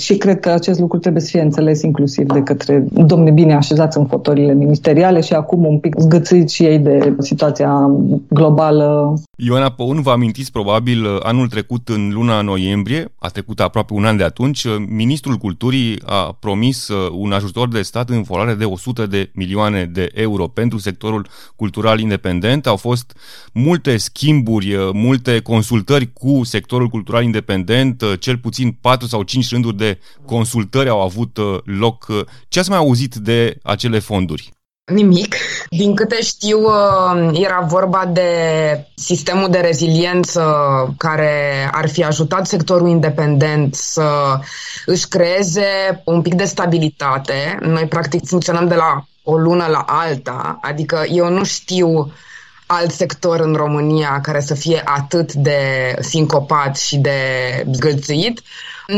Și 0.00 0.16
cred 0.16 0.40
că 0.40 0.50
acest 0.50 0.80
lucru 0.80 0.98
trebuie 0.98 1.22
să 1.22 1.28
fie 1.30 1.40
înțeles 1.40 1.82
inclusiv 1.82 2.26
de 2.26 2.42
către 2.42 2.84
domni 2.92 3.30
bine 3.30 3.54
așezați 3.54 3.98
în 3.98 4.06
fotolile 4.06 4.54
ministeriale 4.54 5.20
și 5.20 5.32
acum 5.32 5.64
un 5.64 5.78
pic 5.78 5.94
zgâțiți 5.98 6.54
și 6.54 6.64
ei 6.64 6.78
de 6.78 7.16
situația 7.18 7.90
globală. 8.28 9.14
Ioana 9.36 9.70
Păun, 9.70 10.02
vă 10.02 10.10
amintiți 10.10 10.52
probabil 10.52 11.06
anul 11.22 11.48
trecut 11.48 11.88
în 11.88 12.10
luna 12.12 12.40
noiembrie, 12.40 13.12
a 13.18 13.28
trecut 13.28 13.60
aproape 13.60 13.92
un 13.94 14.04
an 14.04 14.16
de 14.16 14.24
atunci, 14.24 14.64
ministrul 14.88 15.36
culturii 15.36 15.98
a 16.04 16.36
promis 16.40 16.88
un 17.18 17.32
ajutor 17.32 17.68
de 17.68 17.82
stat 17.82 18.08
în 18.10 18.22
valoare 18.22 18.54
de 18.54 18.64
100 18.64 19.06
de 19.06 19.30
milioane 19.34 19.84
de 19.84 20.10
euro 20.14 20.46
pentru 20.46 20.78
sectorul 20.78 21.26
cultural 21.56 22.00
independent. 22.00 22.66
Au 22.66 22.76
fost 22.76 23.16
multe 23.52 23.96
schimburi, 23.96 24.76
multe 24.92 25.40
consultări 25.40 26.12
cu 26.12 26.40
sectorul 26.44 26.88
cultural 26.88 27.24
independent, 27.24 28.04
cel 28.18 28.36
puțin 28.36 28.76
4 28.80 29.06
sau 29.06 29.22
5 29.22 29.50
rânduri 29.50 29.76
de 29.76 29.89
consultări 30.24 30.88
au 30.88 31.00
avut 31.00 31.36
uh, 31.36 31.58
loc. 31.64 32.06
Ce 32.48 32.58
ați 32.58 32.70
mai 32.70 32.78
auzit 32.78 33.14
de 33.14 33.58
acele 33.62 33.98
fonduri? 33.98 34.52
Nimic. 34.90 35.34
Din 35.68 35.94
câte 35.94 36.22
știu, 36.22 36.58
uh, 36.58 37.30
era 37.32 37.60
vorba 37.60 38.06
de 38.12 38.30
sistemul 38.94 39.50
de 39.50 39.58
reziliență 39.58 40.42
care 40.98 41.68
ar 41.72 41.88
fi 41.88 42.04
ajutat 42.04 42.46
sectorul 42.46 42.88
independent 42.88 43.74
să 43.74 44.38
își 44.86 45.08
creeze 45.08 46.02
un 46.04 46.22
pic 46.22 46.34
de 46.34 46.44
stabilitate. 46.44 47.58
Noi, 47.60 47.86
practic, 47.86 48.26
funcționăm 48.26 48.68
de 48.68 48.74
la 48.74 49.04
o 49.22 49.36
lună 49.36 49.66
la 49.66 49.84
alta, 49.86 50.58
adică 50.62 51.04
eu 51.08 51.28
nu 51.28 51.44
știu 51.44 52.12
alt 52.66 52.90
sector 52.90 53.40
în 53.40 53.54
România 53.54 54.20
care 54.22 54.40
să 54.40 54.54
fie 54.54 54.82
atât 54.84 55.32
de 55.32 55.94
sincopat 56.00 56.76
și 56.76 56.96
de 56.96 57.18
zgâlțuit 57.72 58.42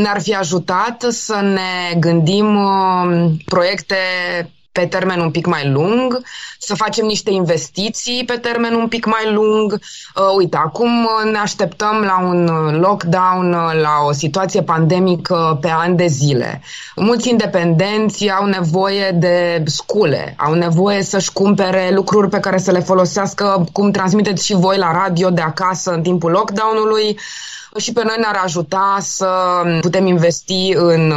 ne-ar 0.01 0.21
fi 0.21 0.35
ajutat 0.35 1.05
să 1.09 1.39
ne 1.41 1.99
gândim 1.99 2.55
uh, 2.55 3.31
proiecte 3.45 3.95
pe 4.73 4.85
termen 4.85 5.19
un 5.19 5.31
pic 5.31 5.45
mai 5.45 5.69
lung, 5.69 6.21
să 6.59 6.75
facem 6.75 7.05
niște 7.05 7.31
investiții 7.31 8.23
pe 8.25 8.33
termen 8.33 8.73
un 8.73 8.87
pic 8.87 9.05
mai 9.05 9.31
lung. 9.33 9.71
Uh, 9.71 10.23
uite, 10.37 10.57
acum 10.57 11.09
ne 11.31 11.37
așteptăm 11.37 12.01
la 12.01 12.19
un 12.21 12.45
lockdown, 12.79 13.49
la 13.81 14.05
o 14.07 14.11
situație 14.11 14.61
pandemică 14.61 15.57
pe 15.61 15.69
ani 15.69 15.97
de 15.97 16.05
zile. 16.05 16.61
Mulți 16.95 17.29
independenți 17.29 18.29
au 18.29 18.45
nevoie 18.45 19.11
de 19.11 19.63
scule, 19.65 20.35
au 20.37 20.53
nevoie 20.53 21.03
să-și 21.03 21.33
cumpere 21.33 21.89
lucruri 21.93 22.29
pe 22.29 22.39
care 22.39 22.57
să 22.57 22.71
le 22.71 22.79
folosească, 22.79 23.65
cum 23.71 23.91
transmiteți 23.91 24.45
și 24.45 24.53
voi 24.53 24.77
la 24.77 24.91
radio 24.91 25.29
de 25.29 25.41
acasă 25.41 25.91
în 25.91 26.01
timpul 26.01 26.31
lockdownului 26.31 27.17
și 27.77 27.93
pe 27.93 28.01
noi 28.05 28.15
ne-ar 28.19 28.41
ajuta 28.43 28.97
să 28.99 29.29
putem 29.81 30.05
investi 30.05 30.73
în, 30.75 31.13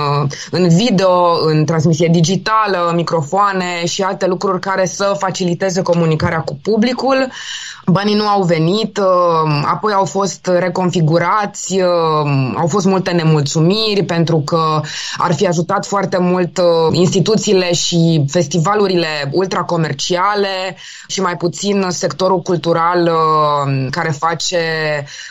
în 0.50 0.68
video, 0.68 1.46
în 1.46 1.64
transmisie 1.64 2.08
digitală, 2.12 2.92
microfoane 2.94 3.84
și 3.84 4.02
alte 4.02 4.26
lucruri 4.26 4.60
care 4.60 4.86
să 4.86 5.16
faciliteze 5.18 5.82
comunicarea 5.82 6.40
cu 6.40 6.58
publicul. 6.62 7.28
Banii 7.86 8.14
nu 8.14 8.26
au 8.26 8.42
venit, 8.42 9.00
apoi 9.64 9.92
au 9.92 10.04
fost 10.04 10.46
reconfigurați, 10.58 11.80
au 12.56 12.66
fost 12.66 12.86
multe 12.86 13.10
nemulțumiri 13.10 14.04
pentru 14.04 14.40
că 14.40 14.80
ar 15.16 15.34
fi 15.34 15.46
ajutat 15.46 15.86
foarte 15.86 16.18
mult 16.18 16.60
instituțiile 16.90 17.72
și 17.72 18.24
festivalurile 18.28 19.30
ultracomerciale 19.32 20.76
și 21.06 21.20
mai 21.20 21.36
puțin 21.36 21.86
sectorul 21.88 22.40
cultural 22.40 23.10
care 23.90 24.10
face 24.10 24.58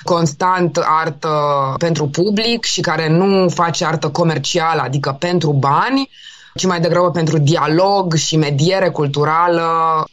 constant 0.04 0.78
artă 1.16 1.76
pentru 1.78 2.08
public 2.08 2.64
și 2.64 2.82
care 2.82 3.10
nu 3.10 3.50
face 3.50 3.86
artă 3.86 4.10
comercială, 4.10 4.82
adică 4.82 5.16
pentru 5.20 5.52
bani 5.52 6.10
ci 6.58 6.66
mai 6.66 6.80
degrabă 6.80 7.12
pentru 7.12 7.38
dialog 7.38 8.14
și 8.14 8.38
mediere 8.38 8.90
culturală. 8.90 9.64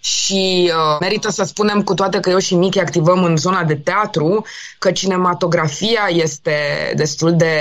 Și 0.01 0.73
uh, 0.75 0.97
merită 1.01 1.31
să 1.31 1.45
spunem 1.45 1.83
cu 1.83 1.95
toate 1.95 2.21
că 2.21 2.31
eu 2.31 2.39
și 2.39 2.55
Michi 2.55 2.81
activăm 2.81 3.25
în 3.25 3.37
zona 3.37 3.63
de 3.63 3.75
teatru, 3.75 4.45
că 4.79 4.91
cinematografia 4.91 6.09
este 6.09 6.55
destul 6.97 7.37
de 7.37 7.55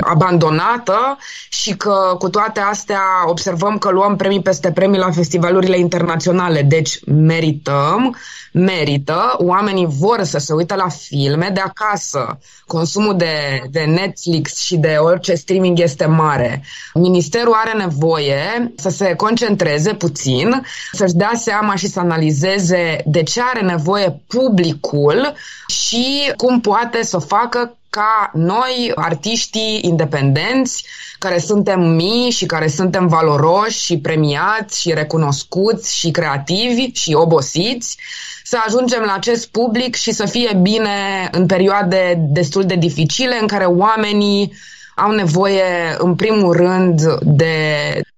abandonată 0.00 1.18
și 1.48 1.76
că 1.76 2.16
cu 2.18 2.28
toate 2.28 2.60
astea 2.60 3.02
observăm 3.26 3.78
că 3.78 3.90
luăm 3.90 4.16
premii 4.16 4.42
peste 4.42 4.72
premii 4.72 4.98
la 4.98 5.10
festivalurile 5.10 5.78
internaționale, 5.78 6.62
deci 6.62 6.98
merităm, 7.04 8.16
merită, 8.58 9.34
oamenii 9.38 9.86
vor 9.86 10.22
să 10.22 10.38
se 10.38 10.52
uite 10.52 10.74
la 10.74 10.88
filme 10.88 11.50
de 11.54 11.60
acasă, 11.60 12.38
consumul 12.66 13.16
de, 13.16 13.62
de 13.70 13.80
Netflix 13.80 14.58
și 14.58 14.76
de 14.76 14.96
orice 14.98 15.34
streaming 15.34 15.78
este 15.78 16.06
mare. 16.06 16.62
Ministerul 16.94 17.52
are 17.64 17.78
nevoie 17.78 18.72
să 18.76 18.88
se 18.88 19.14
concentreze 19.14 19.94
puțin, 19.94 20.62
să-și 20.92 21.14
dea 21.14 21.32
seama 21.34 21.74
și 21.74 21.86
să 21.86 22.00
analizeze 22.00 23.00
de 23.04 23.22
ce 23.22 23.40
are 23.42 23.60
nevoie 23.60 24.20
publicul 24.26 25.32
și 25.66 26.32
cum 26.36 26.60
poate 26.60 27.02
să 27.02 27.18
facă 27.18 27.76
ca 27.96 28.30
noi, 28.34 28.92
artiștii 28.94 29.78
independenți, 29.82 30.84
care 31.18 31.38
suntem 31.38 31.80
mii 31.80 32.30
și 32.30 32.46
care 32.46 32.68
suntem 32.68 33.06
valoroși 33.06 33.80
și 33.80 33.98
premiați 33.98 34.80
și 34.80 34.94
recunoscuți 34.94 35.96
și 35.96 36.10
creativi 36.10 36.90
și 36.92 37.12
obosiți, 37.14 37.96
să 38.44 38.58
ajungem 38.66 39.02
la 39.02 39.14
acest 39.14 39.46
public 39.48 39.94
și 39.94 40.12
să 40.12 40.26
fie 40.26 40.58
bine 40.62 41.28
în 41.32 41.46
perioade 41.46 42.14
destul 42.28 42.64
de 42.64 42.74
dificile 42.74 43.38
în 43.40 43.46
care 43.46 43.64
oamenii 43.64 44.52
au 44.96 45.10
nevoie, 45.10 45.96
în 45.98 46.14
primul 46.14 46.52
rând, 46.52 47.00
de 47.22 47.54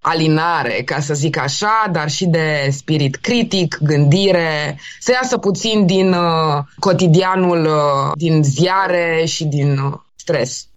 alinare, 0.01 0.83
ca 0.85 1.01
să 1.01 1.15
zic 1.15 1.39
așa, 1.39 1.89
dar 1.93 2.11
și 2.11 2.27
de 2.27 2.69
spirit 2.71 3.17
critic, 3.17 3.79
gândire, 3.83 4.79
să 5.01 5.13
iasă 5.13 5.39
puțin 5.39 5.87
din 5.87 6.13
uh, 6.13 6.65
cotidianul, 6.79 7.65
uh, 7.65 8.13
din 8.15 8.43
ziare 8.43 9.23
și 9.27 9.45
din 9.45 9.79
uh, 9.79 9.93
stres. 10.17 10.69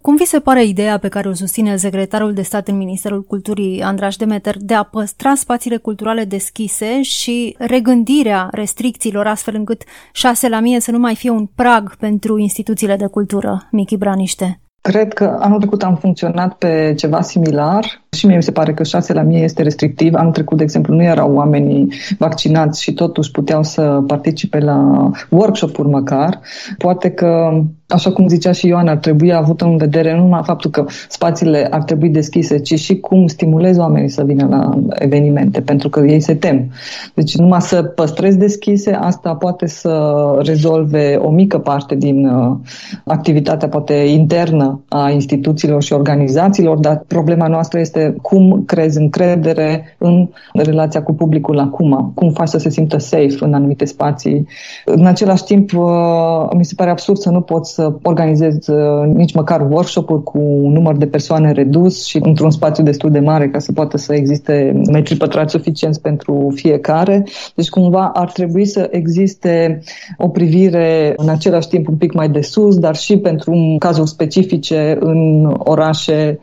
Cum 0.00 0.16
vi 0.16 0.24
se 0.24 0.40
pare 0.40 0.64
ideea 0.64 0.98
pe 0.98 1.08
care 1.08 1.28
o 1.28 1.32
susține 1.32 1.76
secretarul 1.76 2.32
de 2.32 2.42
stat 2.42 2.68
în 2.68 2.76
Ministerul 2.76 3.22
Culturii, 3.22 3.82
Andraș 3.82 4.16
Demeter, 4.16 4.54
de 4.58 4.74
a 4.74 4.82
păstra 4.82 5.34
spațiile 5.34 5.76
culturale 5.76 6.24
deschise 6.24 7.02
și 7.02 7.54
regândirea 7.58 8.48
restricțiilor 8.50 9.26
astfel 9.26 9.54
încât 9.54 9.82
6 10.12 10.48
la 10.48 10.60
mie 10.60 10.80
să 10.80 10.90
nu 10.90 10.98
mai 10.98 11.16
fie 11.16 11.30
un 11.30 11.46
prag 11.46 11.96
pentru 11.96 12.38
instituțiile 12.38 12.96
de 12.96 13.06
cultură, 13.06 13.68
Michi 13.70 13.96
Braniște? 13.96 14.60
Cred 14.88 15.12
că 15.12 15.36
anul 15.40 15.58
trecut 15.58 15.82
am 15.82 15.96
funcționat 15.96 16.54
pe 16.54 16.94
ceva 16.96 17.20
similar 17.20 17.84
și 18.10 18.26
mie 18.26 18.36
mi 18.36 18.42
se 18.42 18.52
pare 18.52 18.74
că 18.74 18.82
6 18.82 19.12
la 19.12 19.22
mie 19.22 19.42
este 19.42 19.62
restrictiv. 19.62 20.14
Anul 20.14 20.32
trecut, 20.32 20.56
de 20.56 20.62
exemplu, 20.62 20.94
nu 20.94 21.02
erau 21.02 21.34
oamenii 21.34 21.92
vaccinați 22.18 22.82
și 22.82 22.92
totuși 22.92 23.30
puteau 23.30 23.62
să 23.62 24.02
participe 24.06 24.58
la 24.58 25.10
workshop-uri 25.28 25.88
măcar. 25.88 26.40
Poate 26.78 27.10
că 27.10 27.60
așa 27.88 28.12
cum 28.12 28.28
zicea 28.28 28.52
și 28.52 28.66
Ioana, 28.66 28.90
ar 28.90 28.96
trebui 28.96 29.32
avut 29.32 29.60
în 29.60 29.76
vedere 29.76 30.14
nu 30.14 30.22
numai 30.22 30.42
faptul 30.44 30.70
că 30.70 30.84
spațiile 31.08 31.66
ar 31.70 31.82
trebui 31.82 32.08
deschise, 32.08 32.58
ci 32.58 32.78
și 32.78 33.00
cum 33.00 33.26
stimulezi 33.26 33.78
oamenii 33.78 34.08
să 34.08 34.22
vină 34.24 34.46
la 34.46 34.78
evenimente, 34.94 35.60
pentru 35.60 35.88
că 35.88 36.00
ei 36.00 36.20
se 36.20 36.34
tem. 36.34 36.70
Deci 37.14 37.36
numai 37.36 37.60
să 37.60 37.82
păstrezi 37.82 38.38
deschise, 38.38 38.92
asta 38.92 39.34
poate 39.34 39.66
să 39.66 40.14
rezolve 40.38 41.16
o 41.22 41.30
mică 41.30 41.58
parte 41.58 41.94
din 41.94 42.26
uh, 42.26 42.56
activitatea 43.04 43.68
poate 43.68 43.94
internă 43.94 44.80
a 44.88 45.10
instituțiilor 45.10 45.82
și 45.82 45.92
organizațiilor, 45.92 46.78
dar 46.78 47.04
problema 47.06 47.46
noastră 47.46 47.78
este 47.80 48.16
cum 48.22 48.62
crezi 48.66 48.98
încredere 48.98 49.96
în 49.98 50.28
relația 50.52 51.02
cu 51.02 51.14
publicul 51.14 51.58
acum, 51.58 52.12
cum 52.14 52.30
faci 52.30 52.48
să 52.48 52.58
se 52.58 52.70
simtă 52.70 52.98
safe 52.98 53.36
în 53.40 53.54
anumite 53.54 53.84
spații. 53.84 54.46
În 54.84 55.06
același 55.06 55.44
timp, 55.44 55.72
uh, 55.72 56.48
mi 56.56 56.64
se 56.64 56.74
pare 56.76 56.90
absurd 56.90 57.18
să 57.18 57.30
nu 57.30 57.40
poți 57.40 57.77
să 57.78 57.92
organizezi 58.02 58.70
uh, 58.70 58.78
nici 59.14 59.34
măcar 59.34 59.60
workshop-uri 59.70 60.22
cu 60.22 60.38
un 60.38 60.72
număr 60.72 60.96
de 60.96 61.06
persoane 61.06 61.52
redus 61.52 62.04
și 62.06 62.18
într-un 62.22 62.50
spațiu 62.50 62.84
destul 62.84 63.10
de 63.10 63.18
mare 63.18 63.48
ca 63.48 63.58
să 63.58 63.72
poată 63.72 63.96
să 63.96 64.14
existe 64.14 64.80
metri 64.90 65.16
pătrați 65.16 65.52
suficienți 65.52 66.00
pentru 66.00 66.52
fiecare. 66.54 67.26
Deci 67.54 67.68
cumva 67.68 68.10
ar 68.14 68.32
trebui 68.32 68.66
să 68.66 68.88
existe 68.90 69.80
o 70.16 70.28
privire 70.28 71.12
în 71.16 71.28
același 71.28 71.68
timp 71.68 71.88
un 71.88 71.96
pic 71.96 72.12
mai 72.12 72.28
de 72.28 72.40
sus, 72.40 72.78
dar 72.78 72.96
și 72.96 73.18
pentru 73.18 73.76
cazuri 73.78 74.08
specifice 74.08 74.96
în 75.00 75.52
orașe 75.58 76.38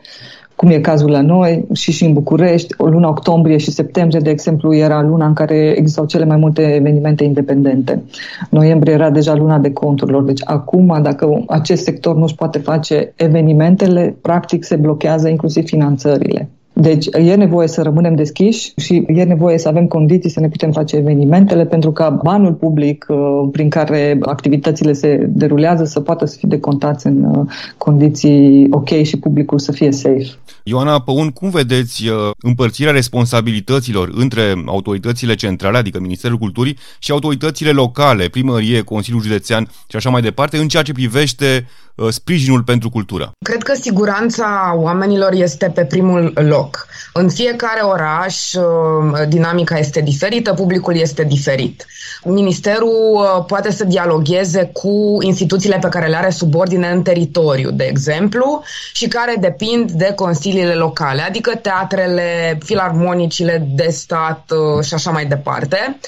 cum 0.56 0.68
e 0.68 0.80
cazul 0.80 1.10
la 1.10 1.20
noi 1.20 1.66
și 1.72 1.92
și 1.92 2.04
în 2.04 2.12
București. 2.12 2.74
Luna 2.78 3.08
octombrie 3.08 3.56
și 3.56 3.70
septembrie, 3.70 4.20
de 4.20 4.30
exemplu, 4.30 4.74
era 4.74 5.02
luna 5.02 5.26
în 5.26 5.32
care 5.32 5.74
existau 5.76 6.06
cele 6.06 6.24
mai 6.24 6.36
multe 6.36 6.74
evenimente 6.74 7.24
independente. 7.24 8.02
Noiembrie 8.50 8.94
era 8.94 9.10
deja 9.10 9.34
luna 9.34 9.58
de 9.58 9.72
conturilor. 9.72 10.22
Deci 10.22 10.40
acum, 10.44 10.98
dacă 11.02 11.44
acest 11.46 11.82
sector 11.82 12.16
nu 12.16 12.22
își 12.22 12.34
poate 12.34 12.58
face 12.58 13.12
evenimentele, 13.16 14.16
practic 14.22 14.64
se 14.64 14.76
blochează 14.76 15.28
inclusiv 15.28 15.64
finanțările. 15.66 16.48
Deci 16.78 17.06
e 17.12 17.34
nevoie 17.34 17.68
să 17.68 17.82
rămânem 17.82 18.14
deschiși 18.14 18.72
și 18.76 19.04
e 19.08 19.24
nevoie 19.24 19.58
să 19.58 19.68
avem 19.68 19.86
condiții 19.86 20.30
să 20.30 20.40
ne 20.40 20.48
putem 20.48 20.72
face 20.72 20.96
evenimentele 20.96 21.66
pentru 21.66 21.92
ca 21.92 22.10
banul 22.10 22.52
public 22.52 23.06
uh, 23.08 23.18
prin 23.52 23.68
care 23.68 24.18
activitățile 24.20 24.92
se 24.92 25.26
derulează 25.28 25.84
să 25.84 26.00
poată 26.00 26.26
să 26.26 26.36
fie 26.38 26.48
decontați 26.48 27.06
în 27.06 27.24
uh, 27.24 27.46
condiții 27.78 28.66
ok 28.70 28.88
și 28.88 29.16
publicul 29.16 29.58
să 29.58 29.72
fie 29.72 29.92
safe. 29.92 30.26
Ioana 30.62 31.00
Păun, 31.00 31.30
cum 31.30 31.50
vedeți 31.50 32.08
uh, 32.08 32.30
împărțirea 32.42 32.92
responsabilităților 32.92 34.10
între 34.14 34.62
autoritățile 34.66 35.34
centrale, 35.34 35.78
adică 35.78 36.00
Ministerul 36.00 36.38
Culturii, 36.38 36.76
și 36.98 37.10
autoritățile 37.10 37.70
locale, 37.70 38.28
primărie, 38.28 38.80
Consiliul 38.80 39.22
Județean 39.22 39.68
și 39.88 39.96
așa 39.96 40.10
mai 40.10 40.22
departe, 40.22 40.56
în 40.56 40.68
ceea 40.68 40.82
ce 40.82 40.92
privește 40.92 41.44
uh, 41.64 41.85
sprijinul 42.10 42.62
pentru 42.62 42.90
cultură? 42.90 43.32
Cred 43.44 43.62
că 43.62 43.74
siguranța 43.74 44.72
oamenilor 44.76 45.32
este 45.32 45.70
pe 45.74 45.84
primul 45.84 46.32
loc. 46.34 46.86
În 47.12 47.28
fiecare 47.28 47.80
oraș 47.80 48.52
uh, 48.52 49.28
dinamica 49.28 49.78
este 49.78 50.00
diferită, 50.00 50.52
publicul 50.52 50.96
este 50.96 51.24
diferit. 51.24 51.86
Ministerul 52.24 53.44
poate 53.46 53.72
să 53.72 53.84
dialogueze 53.84 54.70
cu 54.72 55.16
instituțiile 55.20 55.78
pe 55.80 55.88
care 55.88 56.06
le 56.06 56.16
are 56.16 56.30
subordine 56.30 56.88
în 56.88 57.02
teritoriu, 57.02 57.70
de 57.70 57.84
exemplu, 57.84 58.62
și 58.92 59.08
care 59.08 59.36
depind 59.40 59.90
de 59.90 60.12
Consiliul 60.14 60.44
consiliile 60.46 60.74
locale, 60.74 61.22
adică 61.22 61.54
teatrele, 61.54 62.58
filarmonicile 62.64 63.66
de 63.74 63.88
stat 63.90 64.50
uh, 64.50 64.84
și 64.84 64.94
așa 64.94 65.10
mai 65.10 65.26
departe 65.26 65.98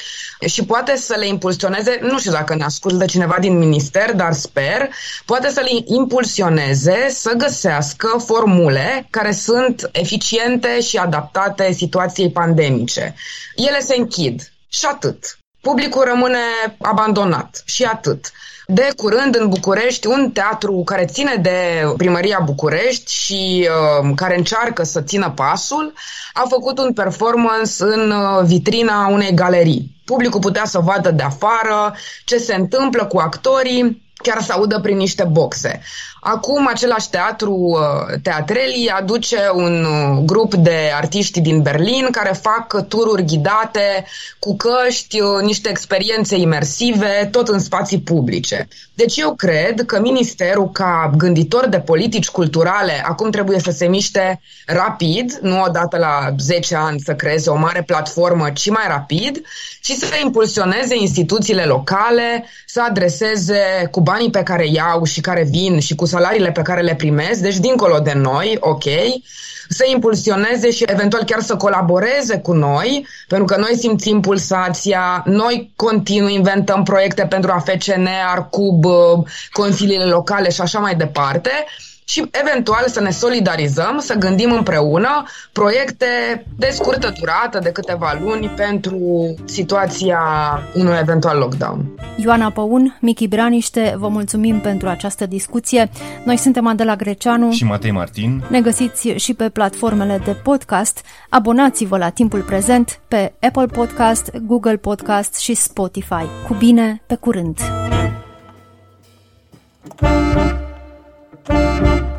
și 0.47 0.65
poate 0.65 0.97
să 0.97 1.17
le 1.19 1.27
impulsioneze, 1.27 1.99
nu 2.03 2.19
știu 2.19 2.31
dacă 2.31 2.55
ne 2.55 2.65
ascultă 2.65 3.05
cineva 3.05 3.37
din 3.41 3.59
minister, 3.59 4.15
dar 4.15 4.33
sper, 4.33 4.89
poate 5.25 5.49
să 5.49 5.61
le 5.61 5.71
impulsioneze 5.87 7.07
să 7.09 7.33
găsească 7.37 8.23
formule 8.27 9.07
care 9.11 9.33
sunt 9.33 9.89
eficiente 9.93 10.81
și 10.81 10.97
adaptate 10.97 11.73
situației 11.73 12.31
pandemice. 12.31 13.15
Ele 13.55 13.81
se 13.81 13.97
închid 13.97 14.53
și 14.69 14.87
atât. 14.91 15.39
Publicul 15.61 16.05
rămâne 16.05 16.39
abandonat 16.79 17.63
și 17.65 17.85
atât. 17.85 18.33
De 18.71 18.89
curând 18.97 19.37
în 19.37 19.49
București, 19.49 20.07
un 20.07 20.31
teatru 20.31 20.83
care 20.85 21.05
ține 21.05 21.37
de 21.37 21.59
primăria 21.97 22.41
București 22.45 23.13
și 23.13 23.69
uh, 24.03 24.11
care 24.15 24.37
încearcă 24.37 24.83
să 24.83 25.01
țină 25.01 25.31
pasul, 25.31 25.93
a 26.33 26.45
făcut 26.49 26.79
un 26.79 26.93
performance 26.93 27.73
în 27.79 28.11
uh, 28.11 28.45
vitrina 28.45 29.07
unei 29.07 29.35
galerii. 29.35 29.97
Publicul 30.05 30.41
putea 30.41 30.65
să 30.65 30.79
vadă 30.79 31.11
de 31.11 31.23
afară 31.23 31.95
ce 32.25 32.39
se 32.39 32.55
întâmplă 32.55 33.07
cu 33.07 33.19
actorii, 33.19 34.08
chiar 34.23 34.43
să 34.43 34.53
audă 34.53 34.81
prin 34.81 34.97
niște 34.97 35.25
boxe. 35.25 35.81
Acum 36.35 36.67
același 36.67 37.11
teatru, 37.11 37.53
uh, 37.53 38.19
Teatrelii, 38.23 38.89
aduce 38.89 39.39
un 39.55 39.85
uh, 39.85 40.23
grup 40.25 40.55
de 40.55 40.91
artiști 40.95 41.41
din 41.41 41.63
Berlin 41.63 42.09
care 42.11 42.39
fac 42.43 42.89
tururi 42.89 43.25
ghidate 43.25 44.05
cu 44.39 44.57
căști, 44.57 45.21
uh, 45.21 45.43
niște 45.43 45.69
experiențe 45.69 46.37
imersive, 46.37 47.29
tot 47.31 47.49
în 47.49 47.59
spații 47.59 48.01
publice. 48.01 48.69
Deci 48.95 49.17
eu 49.17 49.35
cred 49.35 49.85
că 49.87 50.01
ministerul, 50.01 50.71
ca 50.71 51.11
gânditor 51.17 51.67
de 51.67 51.81
politici 51.81 52.29
culturale, 52.29 53.03
acum 53.05 53.31
trebuie 53.31 53.59
să 53.59 53.71
se 53.71 53.87
miște 53.87 54.41
rapid, 54.67 55.39
nu 55.43 55.63
odată 55.63 55.97
la 55.97 56.35
10 56.39 56.75
ani 56.75 57.01
să 57.01 57.15
creeze 57.15 57.51
o 57.51 57.57
mare 57.57 57.83
platformă, 57.83 58.51
ci 58.51 58.71
mai 58.71 58.85
rapid, 58.89 59.43
și 59.81 59.97
să 59.97 60.07
impulsioneze 60.25 60.97
instituțiile 60.97 61.63
locale, 61.63 62.45
să 62.67 62.83
adreseze 62.89 63.89
cu 63.91 64.01
banii 64.01 64.31
pe 64.31 64.43
care 64.43 64.67
iau 64.67 65.05
și 65.05 65.21
care 65.21 65.47
vin 65.51 65.81
și 65.81 65.95
cu 65.95 66.05
salariile 66.19 66.53
pe 66.53 66.63
care 66.63 66.81
le 66.81 66.95
primesc, 66.95 67.41
deci 67.41 67.57
dincolo 67.57 67.99
de 67.99 68.13
noi, 68.13 68.57
ok, 68.61 68.85
să 69.69 69.85
impulsioneze 69.93 70.71
și 70.71 70.85
eventual 70.87 71.25
chiar 71.25 71.41
să 71.41 71.57
colaboreze 71.57 72.39
cu 72.39 72.53
noi, 72.53 73.07
pentru 73.29 73.47
că 73.47 73.61
noi 73.61 73.77
simțim 73.77 74.21
pulsația, 74.21 75.23
noi 75.27 75.73
continuu 75.77 76.29
inventăm 76.29 76.83
proiecte 76.83 77.27
pentru 77.27 77.51
AFCN, 77.51 78.09
Arcub, 78.33 78.85
consiliile 79.53 80.05
locale 80.05 80.51
și 80.51 80.61
așa 80.61 80.79
mai 80.79 80.95
departe 80.95 81.51
și 82.09 82.31
eventual 82.31 82.85
să 82.87 83.01
ne 83.01 83.11
solidarizăm, 83.11 83.99
să 83.99 84.15
gândim 84.15 84.53
împreună 84.53 85.25
proiecte 85.53 86.07
de 86.57 86.69
scurtă 86.73 87.13
durată, 87.19 87.59
de 87.63 87.71
câteva 87.71 88.19
luni, 88.21 88.49
pentru 88.49 89.35
situația 89.45 90.21
unui 90.75 90.97
eventual 91.01 91.39
lockdown. 91.39 91.85
Ioana 92.17 92.51
Păun, 92.51 92.97
Michi 93.01 93.29
Braniște, 93.29 93.95
vă 93.99 94.09
mulțumim 94.09 94.61
pentru 94.61 94.89
această 94.89 95.27
discuție. 95.27 95.91
Noi 96.25 96.37
suntem 96.37 96.67
Adela 96.67 96.97
Greceanu 96.97 97.51
și 97.51 97.65
Matei 97.65 97.91
Martin. 97.91 98.43
Ne 98.49 98.61
găsiți 98.61 99.09
și 99.09 99.35
pe 99.35 99.49
platformele 99.49 100.21
de 100.25 100.33
podcast. 100.33 101.05
Abonați-vă 101.29 101.97
la 101.97 102.09
timpul 102.09 102.41
prezent 102.41 103.01
pe 103.09 103.33
Apple 103.41 103.67
Podcast, 103.67 104.31
Google 104.37 104.77
Podcast 104.77 105.35
și 105.39 105.55
Spotify. 105.55 106.25
Cu 106.47 106.55
bine, 106.55 107.03
pe 107.07 107.15
curând! 107.15 107.59
Thank 110.01 110.37
you. 110.37 110.68
Thank 111.49 112.13
you. 112.13 112.18